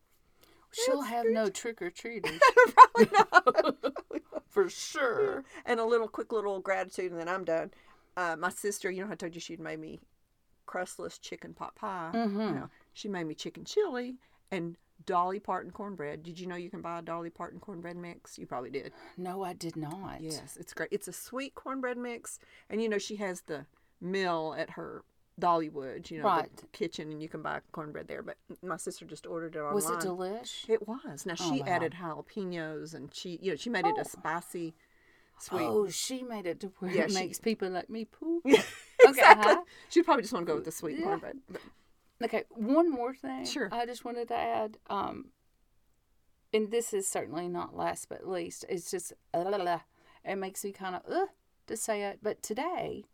She'll 0.71 1.01
have 1.01 1.25
no 1.27 1.49
trick 1.49 1.81
or 1.81 1.89
treaters 1.89 2.39
probably 2.75 3.09
not. 3.11 3.75
for 4.47 4.69
sure. 4.69 5.43
and 5.65 5.79
a 5.79 5.85
little 5.85 6.07
quick 6.07 6.31
little 6.31 6.59
gratitude, 6.59 7.11
and 7.11 7.19
then 7.19 7.27
I'm 7.29 7.43
done. 7.43 7.71
Uh, 8.15 8.35
my 8.37 8.49
sister, 8.49 8.91
you 8.91 9.03
know, 9.03 9.11
I 9.11 9.15
told 9.15 9.33
you 9.33 9.41
she'd 9.41 9.59
made 9.59 9.79
me 9.79 9.99
crustless 10.69 11.17
chicken 11.17 11.53
pot 11.55 11.73
pie. 11.75 12.11
Mhm. 12.13 12.31
You 12.49 12.55
know, 12.55 12.69
she 12.93 13.07
made 13.07 13.23
me 13.23 13.33
chicken 13.33 13.65
chili, 13.65 14.17
and 14.51 14.77
Dolly 15.05 15.39
Parton 15.39 15.71
cornbread. 15.71 16.21
Did 16.21 16.39
you 16.39 16.45
know 16.45 16.55
you 16.55 16.69
can 16.69 16.81
buy 16.81 16.99
a 16.99 17.01
Dolly 17.01 17.31
Parton 17.31 17.59
cornbread 17.59 17.97
mix? 17.97 18.37
You 18.37 18.45
probably 18.45 18.69
did. 18.69 18.93
No, 19.17 19.43
I 19.43 19.53
did 19.53 19.75
not. 19.75 20.21
Yes, 20.21 20.57
it's 20.57 20.73
great. 20.73 20.89
It's 20.91 21.07
a 21.07 21.13
sweet 21.13 21.55
cornbread 21.55 21.97
mix, 21.97 22.37
and 22.69 22.83
you 22.83 22.87
know 22.89 22.99
she 22.99 23.15
has 23.15 23.41
the 23.41 23.65
mill 23.99 24.53
at 24.57 24.69
her 24.71 25.03
Dollywood, 25.41 26.11
you 26.11 26.17
know, 26.19 26.25
Right. 26.25 26.55
the 26.57 26.67
kitchen, 26.67 27.11
and 27.11 27.21
you 27.23 27.29
can 27.29 27.41
buy 27.41 27.61
cornbread 27.71 28.07
there. 28.07 28.21
But 28.21 28.37
my 28.61 28.75
sister 28.77 29.05
just 29.05 29.25
ordered 29.25 29.55
it 29.55 29.59
online. 29.59 29.73
Was 29.73 29.89
it 29.89 29.99
delish? 29.99 30.69
It 30.69 30.85
was. 30.87 31.25
Now 31.25 31.33
Oh, 31.39 31.49
she 31.49 31.61
wow. 31.61 31.67
added 31.67 31.93
jalapenos, 31.93 32.93
and 32.93 33.11
she, 33.15 33.39
you 33.41 33.51
know, 33.51 33.55
she 33.55 33.69
made 33.69 33.85
it 33.87 33.95
Oh. 33.97 34.01
a 34.01 34.05
spicy, 34.05 34.75
sweet. 35.39 35.61
Oh, 35.65 35.87
she 35.87 36.23
made 36.23 36.45
it 36.45 36.59
to 36.59 36.67
where 36.79 36.91
Yeah, 36.91 37.03
it 37.03 37.11
she- 37.11 37.15
makes 37.15 37.39
people 37.39 37.69
like 37.69 37.89
me 37.89 38.03
poop. 38.05 38.43
Okay, 39.07 39.19
exactly. 39.19 39.51
uh-huh. 39.53 39.61
She'd 39.89 40.03
probably 40.03 40.23
just 40.23 40.33
want 40.33 40.45
to 40.45 40.51
go 40.51 40.55
with 40.55 40.65
the 40.65 40.71
sweet 40.71 40.97
Yeah. 40.99 41.05
cornbread. 41.05 41.37
But 41.49 41.61
Okay, 42.21 42.43
one 42.49 42.91
more 42.91 43.13
thing. 43.13 43.45
Sure. 43.45 43.69
I 43.71 43.85
just 43.85 44.03
wanted 44.03 44.27
to 44.27 44.35
add, 44.35 44.77
um, 44.89 45.27
and 46.53 46.69
this 46.69 46.93
is 46.93 47.07
certainly 47.07 47.47
not 47.47 47.75
last 47.77 48.09
but 48.09 48.27
least. 48.27 48.65
It's 48.67 48.91
just 48.91 49.13
uh, 49.33 49.77
it 50.25 50.35
makes 50.35 50.63
me 50.65 50.71
kind 50.73 50.95
of 50.95 51.01
uh, 51.11 51.27
to 51.67 51.77
say 51.77 52.03
it. 52.03 52.19
But 52.21 52.43
today, 52.43 53.05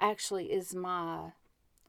actually, 0.00 0.52
is 0.52 0.74
my 0.74 1.32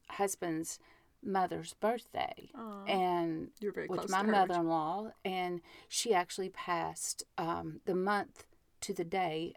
husband's 0.08 0.78
mother's 1.22 1.74
birthday, 1.74 2.50
Aw. 2.54 2.84
and 2.86 3.48
you're 3.60 3.72
very 3.72 3.86
with 3.88 4.00
close 4.00 4.10
my 4.10 4.20
to 4.22 4.26
her. 4.28 4.34
aren't 4.34 4.48
you? 4.50 4.54
mother-in-law, 4.54 5.10
and 5.24 5.60
she 5.88 6.14
actually 6.14 6.48
passed 6.48 7.24
um, 7.36 7.80
the 7.84 7.94
month 7.94 8.46
to 8.82 8.94
the 8.94 9.04
day 9.04 9.54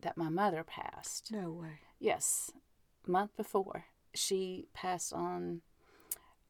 that 0.00 0.16
my 0.16 0.28
mother 0.28 0.64
passed. 0.64 1.30
No 1.30 1.50
way. 1.50 1.78
Yes, 2.00 2.50
month 3.06 3.36
before 3.36 3.84
she 4.14 4.66
passed 4.74 5.12
on. 5.12 5.62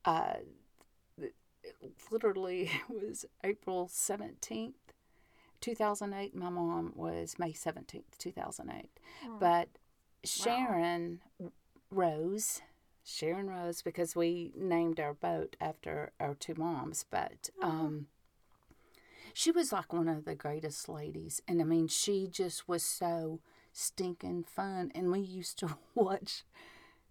Uh, 0.05 0.35
literally, 2.11 2.71
it 2.91 3.07
was 3.07 3.25
April 3.45 3.89
seventeenth, 3.91 4.93
two 5.61 5.75
thousand 5.75 6.15
eight. 6.15 6.35
My 6.35 6.51
mom 6.51 6.93
was 6.95 7.39
May 7.39 7.53
seventeenth, 7.53 8.19
two 8.19 8.33
thousand 8.33 8.71
eight. 8.71 8.91
Oh. 9.27 9.37
But 9.39 9.69
Sharon 10.25 11.21
Rose, 11.91 12.61
Sharon 13.05 13.49
Rose, 13.49 13.83
because 13.83 14.15
we 14.15 14.53
named 14.57 15.01
our 15.01 15.15
boat 15.15 15.57
after 15.61 16.13
our 16.21 16.35
two 16.35 16.55
moms. 16.57 17.05
But 17.11 17.51
um, 17.63 18.07
she 19.33 19.51
was 19.51 19.73
like 19.73 19.93
one 19.93 20.09
of 20.09 20.25
the 20.25 20.35
greatest 20.35 20.89
ladies, 20.89 21.43
and 21.47 21.61
I 21.61 21.65
mean, 21.65 21.89
she 21.89 22.27
just 22.27 22.69
was 22.69 22.83
so 22.83 23.41
stinking 23.73 24.45
fun. 24.45 24.93
And 24.95 25.11
we 25.11 25.21
used 25.21 25.59
to 25.61 25.77
watch. 25.95 26.45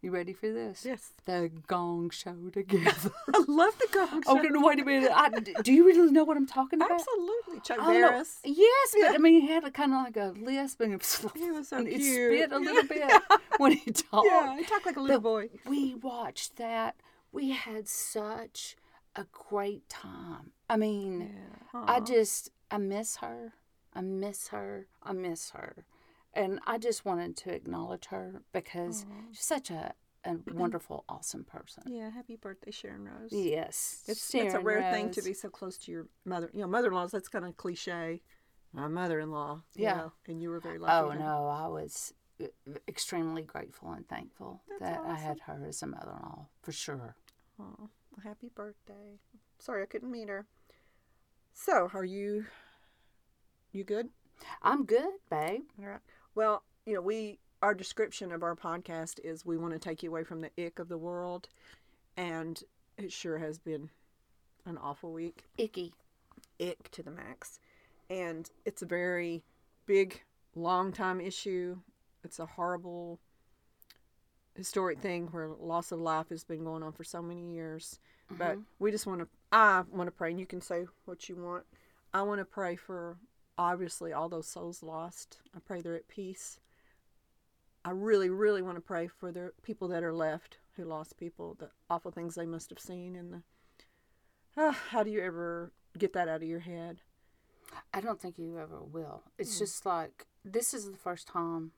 You 0.02 0.12
ready 0.12 0.32
for 0.32 0.50
this? 0.50 0.86
Yes. 0.86 1.12
The 1.26 1.52
Gong 1.68 2.10
Show 2.10 2.50
together. 2.54 3.12
I 3.34 3.44
love 3.50 3.78
the 3.78 3.88
gong 3.92 4.24
oh, 4.28 4.36
show. 4.36 4.40
okay, 4.40 4.48
no, 4.48 4.66
wait 4.66 4.80
a 4.80 4.86
minute. 4.86 5.12
I, 5.14 5.30
do 5.30 5.74
you 5.74 5.86
really 5.86 6.10
know 6.10 6.24
what 6.24 6.38
I'm 6.38 6.48
talking 6.48 6.80
about? 6.82 6.92
Absolutely. 6.92 7.60
Chuck 7.60 7.80
oh, 7.82 7.92
know. 7.92 8.10
Barris. 8.10 8.40
Yes, 8.46 8.90
but 8.94 9.00
Yeah. 9.02 9.12
I 9.14 9.18
mean, 9.18 9.42
he 9.42 9.48
had 9.48 9.66
a 9.66 9.72
kind 9.72 9.94
of 9.94 10.04
like 10.06 10.16
a 10.16 10.34
lisp 10.40 10.80
and, 10.80 10.94
it 10.94 11.00
was- 11.00 11.26
He 11.36 11.52
was 11.52 11.68
so 11.68 11.80
and 11.80 11.88
cute. 11.90 12.02
spit 12.02 12.52
a 12.54 12.60
little 12.60 12.84
bit 12.84 13.12
when 13.58 13.74
he 13.74 13.92
talked. 13.92 14.26
Yeah, 14.26 14.56
he 14.56 14.64
talked 14.64 14.86
like 14.86 14.96
a 14.96 15.02
little 15.02 15.20
But 15.20 15.24
boy. 15.24 15.50
We 15.66 15.96
watched 15.96 16.56
that. 16.56 16.96
We 17.34 17.52
had 17.52 17.90
such 17.90 18.78
a 19.18 19.26
great 19.34 19.90
time. 19.90 20.52
I 20.70 20.78
mean, 20.78 21.30
I 21.74 22.00
just, 22.00 22.52
I 22.72 22.78
miss 22.78 23.18
her. 23.18 23.52
I 23.94 24.00
miss 24.00 24.48
her. 24.48 24.88
I 25.04 25.12
miss 25.12 25.50
her. 25.50 25.84
And 26.34 26.60
I 26.68 26.78
just 26.78 27.06
wanted 27.06 27.36
to 27.38 27.54
acknowledge 27.54 28.06
her 28.08 28.44
because 28.54 29.06
she's 29.32 29.44
such 29.46 29.72
a, 29.72 29.94
a 30.26 30.36
wonderful, 30.54 31.04
awesome 31.10 31.44
person. 31.44 31.84
Yeah, 31.88 32.12
happy 32.12 32.36
birthday, 32.36 32.72
Sharon 32.72 33.06
Rose. 33.06 33.32
Yes. 33.32 34.04
It's, 34.08 34.34
it's 34.36 34.54
a 34.54 34.60
rare 34.60 34.92
thing 34.92 35.10
to 35.12 35.22
be 35.22 35.34
so 35.34 35.50
close 35.50 35.78
to 35.80 35.92
your 35.92 36.08
mother. 36.26 36.50
You 36.54 36.62
know, 36.62 36.68
mother-in-laws. 36.68 37.12
That's 37.12 37.28
kind 37.30 37.46
of 37.46 37.58
cliche. 37.58 38.22
My 38.74 38.88
mother-in-law. 38.88 39.64
you 39.76 39.84
Yeah. 39.84 39.96
know, 39.96 40.14
and 40.28 40.40
you 40.42 40.50
were 40.52 40.60
very 40.60 40.78
lucky. 40.78 40.94
Oh 40.94 41.12
no, 41.18 41.48
I 41.48 41.68
was 41.68 42.14
uh, 42.42 42.46
extremely 42.88 43.42
grateful 43.42 43.92
and 43.92 44.08
thankful 44.08 44.62
That's 44.70 44.82
that 44.82 45.02
I 45.08 45.16
had 45.16 45.40
her 45.48 45.66
as 45.68 45.82
a 45.82 45.88
mother-in-law 45.88 46.48
for 46.62 46.72
sure. 46.72 47.16
Aw, 47.60 47.64
well, 47.64 47.90
happy 48.24 48.52
birthday. 48.54 49.18
Sorry 49.58 49.82
I 49.82 49.88
couldn't 49.88 50.12
meet 50.12 50.30
her. 50.30 50.46
So, 51.54 51.90
are 51.94 52.06
you 52.06 52.46
you 53.72 53.84
good? 53.84 54.10
I'm 54.62 54.86
good, 54.86 55.10
babe. 55.30 55.62
All 55.80 55.86
right. 55.86 56.00
Well, 56.40 56.64
you 56.86 56.94
know, 56.94 57.02
we 57.02 57.38
our 57.62 57.74
description 57.74 58.32
of 58.32 58.44
our 58.44 58.56
podcast 58.56 59.20
is 59.26 59.46
we 59.46 59.58
want 59.58 59.74
to 59.74 59.80
take 59.80 60.02
you 60.02 60.10
away 60.10 60.24
from 60.24 60.40
the 60.40 60.50
ick 60.58 60.80
of 60.80 60.88
the 60.88 60.98
world, 60.98 61.50
and 62.16 62.64
it 62.98 63.12
sure 63.12 63.38
has 63.40 63.60
been 63.60 63.90
an 64.66 64.78
awful 64.78 65.12
week. 65.12 65.44
Icky. 65.58 65.94
Ick 66.62 66.92
to 66.92 67.04
the 67.04 67.12
max, 67.12 67.60
and 68.10 68.50
it's 68.64 68.82
a 68.82 68.86
very 68.86 69.44
big, 69.86 70.22
long 70.56 70.94
time 70.94 71.20
issue. 71.20 71.78
It's 72.24 72.40
a 72.40 72.46
horrible, 72.46 73.20
historic 74.56 75.00
thing 75.00 75.28
where 75.32 75.50
loss 75.50 75.92
of 75.92 76.00
life 76.00 76.30
has 76.30 76.46
been 76.46 76.64
going 76.64 76.84
on 76.84 76.94
for 76.94 77.04
so 77.04 77.22
many 77.22 77.52
years. 77.52 78.00
But 78.32 78.52
Mm-hmm. 78.52 78.62
we 78.80 78.92
just 78.92 79.06
want 79.06 79.20
to. 79.20 79.28
I 79.52 79.84
want 79.92 80.08
to 80.08 80.12
pray, 80.12 80.30
and 80.30 80.40
you 80.40 80.46
can 80.46 80.62
say 80.62 80.86
what 81.04 81.28
you 81.28 81.36
want. 81.36 81.66
I 82.14 82.22
want 82.22 82.40
to 82.40 82.46
pray 82.46 82.78
for 82.78 83.18
obviously 83.60 84.14
all 84.14 84.30
those 84.30 84.48
souls 84.48 84.82
lost. 84.82 85.38
I 85.56 85.60
pray 85.60 85.82
they're 85.82 85.96
at 85.96 86.08
peace. 86.08 86.60
I 87.86 87.92
really, 87.92 88.30
really 88.30 88.62
want 88.62 88.76
to 88.78 88.82
pray 88.82 89.08
for 89.08 89.32
the 89.32 89.52
people 89.64 89.88
that 89.90 90.04
are 90.04 90.14
left 90.14 90.58
who 90.76 90.86
lost 90.86 91.18
people, 91.18 91.56
the 91.60 91.70
awful 91.90 92.12
things 92.12 92.36
they 92.36 92.46
must 92.46 92.70
have 92.70 92.80
seen, 92.80 93.16
and 93.16 93.34
the. 93.34 93.42
Uh, 94.58 94.72
how 94.72 95.04
do 95.04 95.12
you 95.12 95.22
ever 95.22 95.72
get 95.98 96.14
that 96.14 96.28
out 96.28 96.42
of 96.42 96.48
your 96.48 96.60
head? 96.60 97.02
I 97.94 98.02
don't 98.02 98.20
think 98.20 98.38
you 98.40 98.58
ever 98.58 98.82
will. 98.82 99.24
It's 99.38 99.56
Mm. 99.56 99.60
just 99.60 99.86
like 99.86 100.26
this 100.44 100.74
is 100.74 100.90
the 100.90 100.98
first 100.98 101.28
time, 101.28 101.72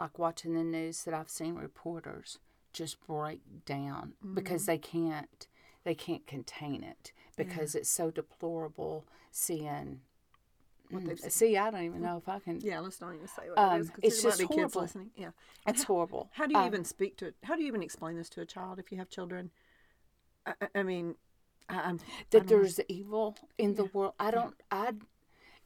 like 0.00 0.18
watching 0.18 0.54
the 0.54 0.64
news, 0.64 1.04
that 1.04 1.14
I've 1.14 1.30
seen 1.30 1.54
reporters 1.54 2.38
just 2.72 3.00
break 3.06 3.40
down 3.64 4.14
because 4.34 4.62
Mm-hmm. 4.62 4.70
they 4.72 4.78
can't 4.78 5.48
they 5.84 5.94
can't 5.94 6.26
contain 6.26 6.82
it 6.82 7.12
because 7.36 7.74
it's 7.74 7.88
so 7.90 8.10
deplorable 8.10 9.06
seeing. 9.30 10.00
What 10.90 11.04
Mm, 11.04 11.20
they've. 11.20 11.32
See, 11.32 11.56
I 11.56 11.70
don't 11.70 11.84
even 11.84 12.02
know 12.02 12.16
if 12.16 12.28
I 12.28 12.38
can. 12.38 12.60
Yeah, 12.62 12.80
let's 12.80 12.98
don't 12.98 13.14
even 13.14 13.28
say 13.28 13.48
what 13.50 13.58
Um, 13.58 13.76
it 13.76 13.80
is 13.80 13.86
because 13.88 14.04
it's 14.04 14.22
there 14.22 14.30
might 14.30 14.38
just 14.38 14.50
be 14.50 14.56
kids 14.56 14.76
listening. 14.76 15.10
Yeah, 15.16 15.30
It's 15.66 15.82
horrible. 15.84 16.30
How 16.32 16.46
do 16.46 16.54
you 16.54 16.60
Um, 16.60 16.66
even 16.66 16.84
speak 16.84 17.16
to? 17.18 17.34
How 17.42 17.56
do 17.56 17.62
you 17.62 17.68
even 17.68 17.82
explain 17.82 18.16
this 18.16 18.28
to 18.30 18.40
a 18.40 18.46
child 18.46 18.78
if 18.78 18.90
you 18.90 18.98
have 18.98 19.10
children? 19.10 19.50
I, 20.46 20.54
I- 20.74 20.82
mean, 20.82 21.16
I, 21.68 21.80
I'm 21.80 21.96
I 21.96 22.12
that 22.30 22.38
don't 22.38 22.46
know. 22.46 22.56
there's 22.56 22.80
evil 22.88 23.36
in 23.58 23.74
the 23.74 23.84
world. 23.84 24.14
I 24.18 24.30
don't. 24.30 24.54
I. 24.70 24.92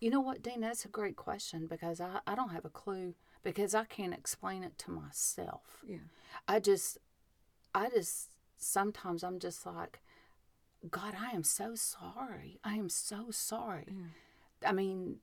You 0.00 0.10
know 0.10 0.20
what, 0.20 0.42
Dean? 0.42 0.60
That's 0.60 0.84
a 0.84 0.88
great 0.88 1.14
question 1.16 1.66
because 1.68 2.00
I 2.00 2.20
I 2.26 2.34
don't 2.34 2.50
have 2.50 2.64
a 2.64 2.70
clue 2.70 3.14
because 3.44 3.74
I 3.74 3.84
can't 3.84 4.12
explain 4.14 4.64
it 4.64 4.76
to 4.78 4.90
myself. 4.90 5.84
yeah. 5.86 5.98
I 6.48 6.58
just, 6.58 6.98
I 7.74 7.88
just 7.90 8.30
sometimes 8.56 9.22
I'm 9.22 9.38
just 9.38 9.64
like, 9.64 10.00
God, 10.90 11.14
I 11.16 11.30
am 11.30 11.44
so 11.44 11.74
sorry. 11.76 12.58
I 12.64 12.74
am 12.74 12.88
so 12.88 13.26
sorry. 13.30 13.86
I 14.66 14.72
mean, 14.72 15.16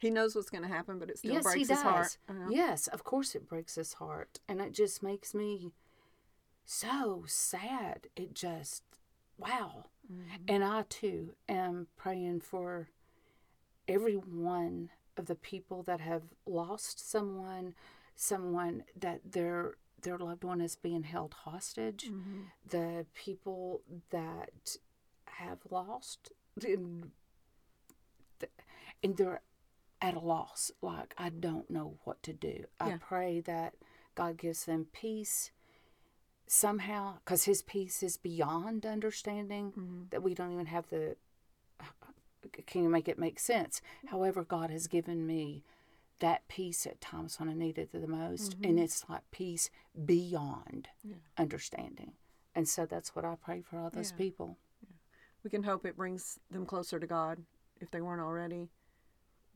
He 0.00 0.10
knows 0.10 0.34
what's 0.34 0.50
going 0.50 0.62
to 0.62 0.68
happen, 0.68 0.98
but 0.98 1.08
it 1.10 1.18
still 1.18 1.34
yes, 1.34 1.42
breaks 1.44 1.68
his 1.68 1.80
heart. 1.82 2.18
Uh, 2.28 2.32
know? 2.34 2.46
Yes, 2.50 2.86
of 2.88 3.04
course 3.04 3.34
it 3.34 3.48
breaks 3.48 3.76
his 3.76 3.94
heart, 3.94 4.40
and 4.48 4.60
it 4.60 4.72
just 4.72 5.02
makes 5.02 5.34
me 5.34 5.72
so 6.64 7.24
sad. 7.26 8.08
It 8.16 8.34
just, 8.34 8.82
wow. 9.38 9.86
Mm-hmm. 10.12 10.44
And 10.48 10.64
I 10.64 10.84
too 10.88 11.34
am 11.48 11.86
praying 11.96 12.40
for 12.40 12.88
every 13.88 14.14
one 14.14 14.90
of 15.16 15.26
the 15.26 15.34
people 15.34 15.82
that 15.84 16.00
have 16.00 16.22
lost 16.46 17.08
someone, 17.10 17.74
someone 18.16 18.84
that 18.98 19.20
their 19.32 19.74
their 20.02 20.18
loved 20.18 20.44
one 20.44 20.60
is 20.60 20.76
being 20.76 21.04
held 21.04 21.32
hostage, 21.32 22.10
Mm-hmm. 22.10 22.42
the 22.68 23.06
people 23.14 23.80
that 24.10 24.76
have 25.24 25.60
lost 25.70 26.30
and, 26.62 27.10
and 29.04 29.16
they're 29.16 29.42
at 30.02 30.14
a 30.14 30.18
loss 30.20 30.72
like 30.82 31.14
I 31.16 31.28
don't 31.28 31.70
know 31.70 31.98
what 32.04 32.22
to 32.24 32.32
do. 32.32 32.64
I 32.80 32.88
Yeah. 32.90 32.98
pray 33.00 33.40
that 33.42 33.74
God 34.16 34.36
gives 34.38 34.64
them 34.64 34.86
peace 34.92 35.50
somehow 36.46 37.14
because 37.24 37.44
his 37.44 37.62
peace 37.62 38.02
is 38.02 38.16
beyond 38.16 38.84
understanding 38.84 39.72
Mm-hmm. 39.72 40.02
that 40.10 40.22
we 40.22 40.34
don't 40.34 40.52
even 40.52 40.66
have 40.66 40.88
the 40.88 41.16
can 42.66 42.82
you 42.82 42.88
make 42.90 43.08
it 43.08 43.18
make 43.18 43.38
sense 43.38 43.80
however 44.08 44.44
god 44.44 44.68
has 44.70 44.86
given 44.86 45.26
me 45.26 45.64
that 46.20 46.46
peace 46.46 46.86
at 46.86 47.00
times 47.00 47.40
when 47.40 47.48
i 47.48 47.54
need 47.54 47.78
it 47.78 47.90
the 47.90 48.06
most 48.06 48.54
and 48.62 48.78
it's 48.78 49.08
like 49.08 49.22
peace 49.30 49.70
beyond 50.04 50.88
Mm-hmm. 51.00 51.10
Yeah. 51.12 51.16
understanding 51.38 52.12
and 52.54 52.68
so 52.68 52.84
that's 52.84 53.16
what 53.16 53.24
i 53.24 53.34
pray 53.42 53.62
for 53.62 53.78
all 53.78 53.88
those 53.90 54.10
Yeah. 54.10 54.18
people 54.18 54.58
We 55.42 55.48
can 55.50 55.62
hope 55.62 55.86
it 55.86 55.96
brings 55.96 56.38
them 56.50 56.66
closer 56.66 56.98
to 57.00 57.06
God 57.06 57.38
if 57.80 57.90
they 57.90 58.00
weren't 58.00 58.22
already. 58.22 58.68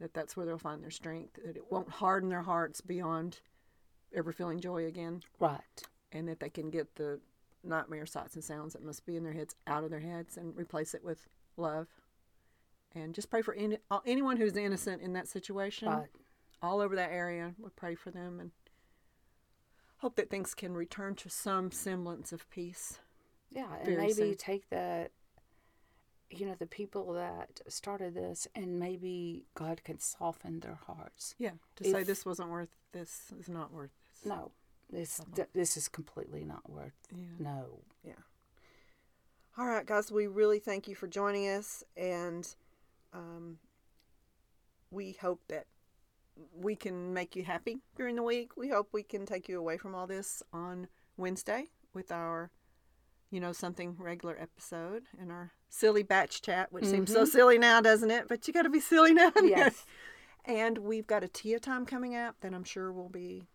That 0.01 0.15
that's 0.15 0.37
where 0.37 0.47
they'll 0.47 0.59
find 0.59 0.83
their 0.83 0.91
strength. 0.91 1.39
That 1.45 1.57
it 1.57 1.71
won't 1.71 1.91
harden 1.91 2.29
their 2.29 2.43
hearts 2.43 2.81
beyond 2.81 3.41
ever 4.15 4.33
feeling 4.33 4.61
joy 4.61 4.87
again, 4.87 5.23
right 5.39 5.61
and 6.13 6.29
that 6.29 6.41
they 6.41 6.51
can 6.51 6.71
get 6.71 6.97
the 6.97 7.21
nightmare 7.65 8.07
sights 8.07 8.35
and 8.35 8.45
sounds 8.45 8.73
that 8.73 8.85
must 8.85 9.05
be 9.05 9.17
in 9.17 9.25
their 9.25 9.33
heads 9.33 9.55
out 9.67 9.85
of 9.85 9.91
their 9.91 10.01
heads 10.01 10.37
and 10.37 10.57
replace 10.57 10.95
it 10.95 11.05
with 11.05 11.29
love. 11.57 11.89
And 12.95 13.15
just 13.15 13.31
pray 13.31 13.43
for 13.43 13.55
any, 13.55 13.79
anyone 14.07 14.39
who's 14.39 14.57
innocent 14.57 15.03
in 15.03 15.13
that 15.13 15.29
situation. 15.29 15.89
Right. 15.89 16.09
All 16.63 16.81
over 16.81 16.97
that 16.97 17.13
area, 17.13 17.55
we 17.59 17.69
pray 17.77 17.95
for 17.95 18.11
them 18.11 18.41
and 18.41 18.51
hope 19.99 20.17
that 20.17 20.31
things 20.31 20.55
can 20.55 20.75
return 20.75 21.15
to 21.17 21.29
some 21.29 21.71
semblance 21.71 22.33
of 22.33 22.49
peace. 22.51 22.99
Yeah, 23.51 23.67
and 23.85 23.97
maybe 23.97 24.13
soon. 24.13 24.37
take 24.37 24.69
the, 24.71 25.11
you 26.31 26.47
know, 26.47 26.55
the 26.59 26.67
people 26.67 27.13
that 27.15 27.61
started 27.69 28.15
this, 28.15 28.47
and 28.55 28.79
maybe 28.79 29.45
God 29.55 29.83
can 29.85 29.99
soften 29.99 30.61
their 30.61 30.79
hearts. 30.87 31.35
Yeah, 31.39 31.53
to 31.77 31.85
say 31.85 32.03
this 32.03 32.27
wasn't 32.27 32.51
worth 32.51 32.69
this 32.93 33.33
is 33.39 33.49
not 33.49 33.73
worth 33.73 33.91
this. 34.23 34.27
No, 34.29 34.51
this 34.91 35.21
th- 35.35 35.49
this 35.55 35.77
is 35.77 35.89
completely 35.89 36.45
not 36.45 36.69
worth. 36.69 36.97
Yeah. 37.11 37.25
No. 37.39 37.81
Yeah. 38.05 38.13
All 39.57 39.67
right, 39.67 39.85
guys, 39.85 40.13
we 40.13 40.29
really 40.29 40.61
thank 40.61 40.87
you 40.87 40.95
for 40.95 41.09
joining 41.09 41.49
us, 41.49 41.83
and 41.97 42.47
um, 43.13 43.59
we 44.91 45.17
hope 45.21 45.41
that 45.49 45.67
we 46.55 46.77
can 46.77 47.13
make 47.13 47.35
you 47.35 47.43
happy 47.43 47.79
during 47.97 48.15
the 48.17 48.23
week. 48.23 48.57
We 48.57 48.69
hope 48.69 48.91
we 48.93 49.03
can 49.03 49.27
take 49.27 49.49
you 49.49 49.59
away 49.59 49.77
from 49.77 49.95
all 49.95 50.07
this 50.07 50.43
on 50.53 50.87
Wednesday 51.17 51.67
with 51.93 52.13
our, 52.13 52.51
you 53.31 53.41
know, 53.41 53.53
something 53.53 53.97
regular 53.99 54.37
episode 54.39 55.03
in 55.21 55.31
our 55.31 55.53
silly 55.69 56.03
batch 56.03 56.43
chat, 56.43 56.73
which 56.73 56.85
seems 56.85 57.13
so 57.13 57.23
mm-hmm. 57.23 57.31
silly 57.31 57.59
now, 57.59 57.81
doesn't 57.81 58.11
it? 58.11 58.27
But 58.29 58.47
you 58.47 58.55
got 58.55 58.63
to 58.63 58.71
be 58.71 58.81
silly 58.81 59.15
now. 59.15 59.33
Yes. 59.43 59.85
And 60.45 60.79
we've 60.79 61.07
got 61.07 61.25
a 61.25 61.29
Tia 61.29 61.61
time 61.61 61.85
coming 61.85 62.17
up 62.17 62.37
that 62.41 62.55
I'm 62.55 62.65
sure 62.65 62.91
will 62.91 63.11
be 63.11 63.49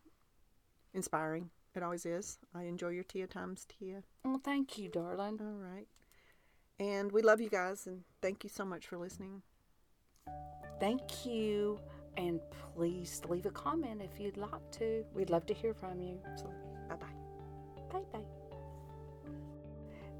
inspiring. 0.93 1.49
It 1.75 1.81
always 1.81 2.05
is. 2.05 2.37
I 2.53 2.63
enjoy 2.63 2.89
your 2.89 3.03
Tia 3.03 3.25
times, 3.25 3.65
Tia. 3.65 4.03
Well, 4.23 4.41
thank 4.43 4.77
you, 4.77 4.89
darling. 4.89 5.39
All 5.41 5.57
right. 5.57 5.87
And 6.79 7.11
we 7.11 7.23
love 7.23 7.41
you 7.41 7.49
guys, 7.49 7.87
and 7.87 8.01
thank 8.21 8.43
you 8.43 8.49
so 8.49 8.63
much 8.63 8.87
for 8.87 8.97
listening. 8.97 9.41
Thank 10.79 11.25
you, 11.25 11.79
and 12.17 12.39
please 12.75 13.21
leave 13.27 13.45
a 13.45 13.51
comment 13.51 14.01
if 14.01 14.19
you'd 14.19 14.37
like 14.37 14.71
to. 14.73 15.03
We'd 15.13 15.29
love 15.29 15.45
to 15.47 15.53
hear 15.53 15.73
from 15.73 15.99
you. 15.99 16.19
So, 16.35 16.51
bye 16.89 16.95
bye. 16.95 17.07
Bye 17.91 18.05
bye. 18.11 18.32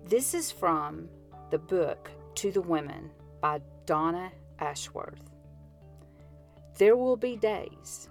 This 0.06 0.34
is 0.34 0.52
from 0.52 1.08
the 1.50 1.58
book 1.58 2.12
To 2.36 2.52
the 2.52 2.62
Women 2.62 3.10
by 3.39 3.62
Donna 3.86 4.34
Ashworth. 4.60 5.32
There 6.78 6.98
will 6.98 7.16
be 7.16 7.38
days. 7.38 8.10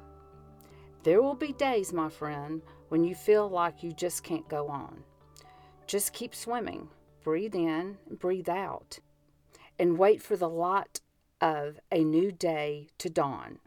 There 1.03 1.21
will 1.21 1.35
be 1.35 1.53
days, 1.53 1.93
my 1.93 2.09
friend, 2.09 2.63
when 2.89 3.05
you 3.05 3.15
feel 3.15 3.47
like 3.47 3.83
you 3.83 3.93
just 3.93 4.25
can't 4.25 4.49
go 4.49 4.69
on. 4.69 5.05
Just 5.87 6.15
keep 6.15 6.35
swimming, 6.35 6.89
breathe 7.23 7.55
in, 7.55 7.99
breathe 8.19 8.49
out, 8.49 8.99
and 9.79 9.99
wait 9.99 10.23
for 10.23 10.37
the 10.37 10.49
light 10.49 11.01
of 11.43 11.79
a 11.91 12.03
new 12.03 12.33
day 12.33 12.89
to 12.99 13.11
dawn. 13.11 13.59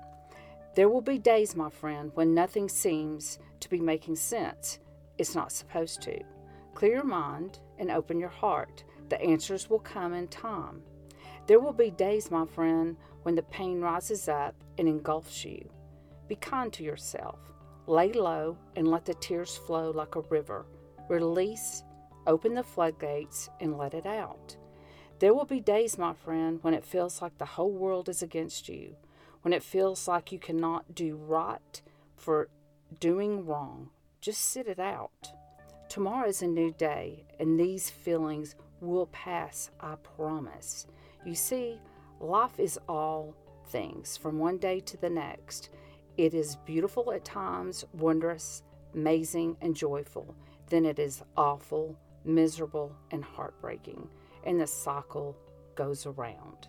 There 0.76 0.90
will 0.90 1.02
be 1.02 1.20
days, 1.20 1.56
my 1.56 1.70
friend, 1.70 2.12
when 2.16 2.34
nothing 2.34 2.70
seems 2.70 3.38
to 3.60 3.70
be 3.70 3.80
making 3.80 4.16
sense. 4.16 4.80
It's 5.20 5.36
not 5.36 5.52
supposed 5.52 6.02
to. 6.02 6.35
Clear 6.76 6.96
your 6.96 7.04
mind 7.06 7.60
and 7.80 7.90
open 7.90 8.20
your 8.20 8.30
heart. 8.30 8.84
The 9.08 9.22
answers 9.22 9.70
will 9.70 9.80
come 9.80 10.14
in 10.14 10.28
time. 10.28 10.82
There 11.48 11.60
will 11.60 11.74
be 11.74 11.90
days, 11.90 12.30
my 12.30 12.46
friend, 12.46 12.98
when 13.24 13.36
the 13.36 13.44
pain 13.44 13.80
rises 13.80 14.28
up 14.28 14.56
and 14.78 14.88
engulfs 14.88 15.46
you. 15.46 15.70
Be 16.28 16.36
kind 16.36 16.74
to 16.74 16.84
yourself. 16.84 17.40
Lay 17.88 18.12
low 18.12 18.58
and 18.76 18.90
let 18.90 19.06
the 19.06 19.14
tears 19.14 19.56
flow 19.56 19.92
like 19.92 20.16
a 20.16 20.22
river. 20.22 20.66
Release, 21.08 21.84
open 22.28 22.54
the 22.54 22.64
floodgates, 22.64 23.48
and 23.62 23.78
let 23.78 23.94
it 23.94 24.06
out. 24.06 24.58
There 25.20 25.34
will 25.34 25.46
be 25.46 25.62
days, 25.62 25.98
my 25.98 26.14
friend, 26.14 26.60
when 26.62 26.74
it 26.74 26.84
feels 26.84 27.22
like 27.22 27.38
the 27.38 27.46
whole 27.46 27.72
world 27.72 28.10
is 28.10 28.22
against 28.22 28.68
you, 28.68 28.98
when 29.44 29.54
it 29.54 29.64
feels 29.64 30.10
like 30.10 30.34
you 30.34 30.40
cannot 30.40 30.94
do 30.94 31.16
right 31.16 31.82
for 32.18 32.50
doing 33.00 33.46
wrong. 33.46 33.92
Just 34.20 34.42
sit 34.42 34.68
it 34.68 34.80
out. 34.80 35.30
Tomorrow 35.96 36.28
is 36.28 36.42
a 36.42 36.48
new 36.48 36.74
day, 36.74 37.24
and 37.40 37.58
these 37.58 37.90
feelings 37.90 38.56
will 38.82 39.06
pass, 39.14 39.72
I 39.80 39.96
promise. 39.96 40.88
You 41.26 41.36
see, 41.36 41.80
life 42.20 42.60
is 42.60 42.78
all 42.90 43.34
things 43.68 44.18
from 44.18 44.38
one 44.38 44.58
day 44.58 44.82
to 44.82 44.98
the 44.98 45.10
next. 45.10 45.70
It 46.18 46.34
is 46.34 46.58
beautiful 46.66 47.14
at 47.14 47.24
times, 47.24 47.86
wondrous, 47.94 48.64
amazing, 48.94 49.56
and 49.62 49.74
joyful. 49.74 50.36
Then 50.68 50.84
it 50.84 51.00
is 51.00 51.24
awful, 51.38 51.98
miserable, 52.26 52.94
and 53.12 53.24
heartbreaking, 53.24 54.10
and 54.44 54.60
the 54.60 54.68
cycle 54.68 55.38
goes 55.76 56.06
around. 56.06 56.68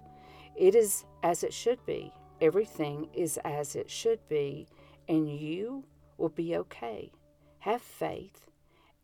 It 0.54 0.76
is 0.76 1.04
as 1.24 1.42
it 1.42 1.52
should 1.52 1.84
be. 1.84 2.12
Everything 2.40 3.08
is 3.12 3.40
as 3.44 3.74
it 3.74 3.90
should 3.90 4.20
be, 4.28 4.68
and 5.08 5.28
you 5.28 5.82
will 6.16 6.28
be 6.28 6.56
okay. 6.58 7.10
Have 7.58 7.82
faith 7.82 8.45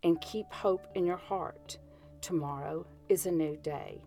and 0.03 0.21
keep 0.21 0.53
hope 0.53 0.87
in 0.95 1.05
your 1.05 1.17
heart. 1.17 1.79
Tomorrow 2.21 2.87
is 3.09 3.27
a 3.27 3.31
new 3.31 3.57
day. 3.57 4.03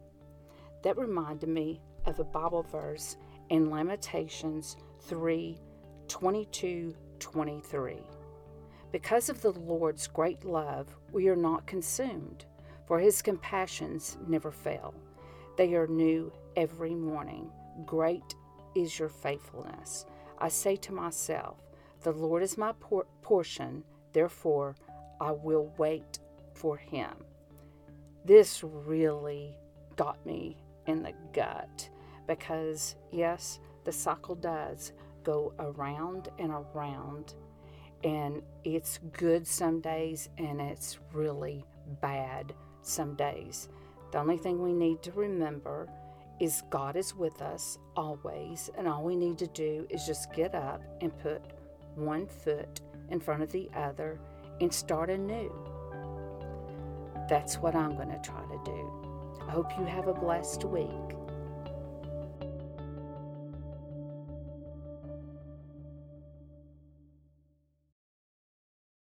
That 0.84 0.98
reminded 0.98 1.50
me 1.50 1.82
of 2.06 2.20
a 2.20 2.24
Bible 2.24 2.64
verse 2.64 3.18
in 3.50 3.70
Lamentations 3.70 4.78
3 5.02 5.58
22 6.08 6.96
23. 7.20 7.98
Because 8.92 9.30
of 9.30 9.42
the 9.42 9.52
Lord's 9.52 10.08
great 10.08 10.46
love, 10.46 10.88
we 11.12 11.28
are 11.28 11.36
not 11.36 11.66
consumed, 11.66 12.46
for 12.88 13.00
his 13.00 13.22
compassions 13.22 14.18
never 14.28 14.52
fail. 14.52 14.94
They 15.58 15.74
are 15.76 15.88
new 15.88 16.32
every 16.56 16.94
morning. 16.94 17.50
Great 17.86 18.36
is 18.76 19.00
your 19.00 19.10
faithfulness. 19.10 20.06
I 20.38 20.50
say 20.50 20.76
to 20.78 20.94
myself, 20.94 21.58
The 22.04 22.12
Lord 22.12 22.44
is 22.44 22.58
my 22.58 22.74
por- 22.80 23.08
portion, 23.22 23.84
therefore 24.14 24.76
I 25.20 25.32
will 25.32 25.74
wait 25.78 26.20
for 26.54 26.78
him. 26.78 27.12
This 28.26 28.64
really 28.64 29.56
got 29.96 30.24
me 30.26 30.58
in 30.88 31.04
the 31.04 31.14
gut 31.34 31.90
because, 32.28 32.96
yes, 33.12 33.60
the 33.84 33.92
cycle 33.92 34.36
does 34.36 34.94
go 35.24 35.54
around 35.60 36.30
and 36.40 36.52
around, 36.52 37.36
and 38.04 38.42
it's 38.64 39.00
good 39.14 39.46
some 39.46 39.80
days 39.80 40.30
and 40.38 40.60
it's 40.60 41.00
really 41.14 41.66
bad 42.02 42.54
some 42.82 43.16
days. 43.16 43.70
The 44.12 44.20
only 44.20 44.38
thing 44.38 44.62
we 44.62 44.74
need 44.74 45.02
to 45.04 45.12
remember 45.12 45.90
is 46.40 46.64
God 46.70 46.96
is 46.96 47.16
with 47.16 47.42
us 47.42 47.78
always, 47.96 48.70
and 48.78 48.88
all 48.88 49.04
we 49.04 49.16
need 49.16 49.38
to 49.40 49.48
do 49.48 49.88
is 49.90 50.06
just 50.06 50.34
get 50.34 50.54
up 50.54 50.82
and 51.02 51.18
put 51.20 51.42
one 51.96 52.28
foot 52.28 52.82
in 53.10 53.20
front 53.20 53.42
of 53.42 53.52
the 53.52 53.70
other 53.76 54.20
and 54.62 54.74
start 54.74 55.10
anew. 55.10 55.54
That's 57.30 57.58
what 57.58 57.76
I'm 57.76 57.96
going 57.96 58.10
to 58.10 58.20
try 58.20 58.42
to 58.42 58.60
do. 58.64 58.92
I 59.48 59.52
hope 59.52 59.72
you 59.78 59.86
have 59.86 60.08
a 60.08 60.14
blessed 60.14 60.64
week. 60.66 60.90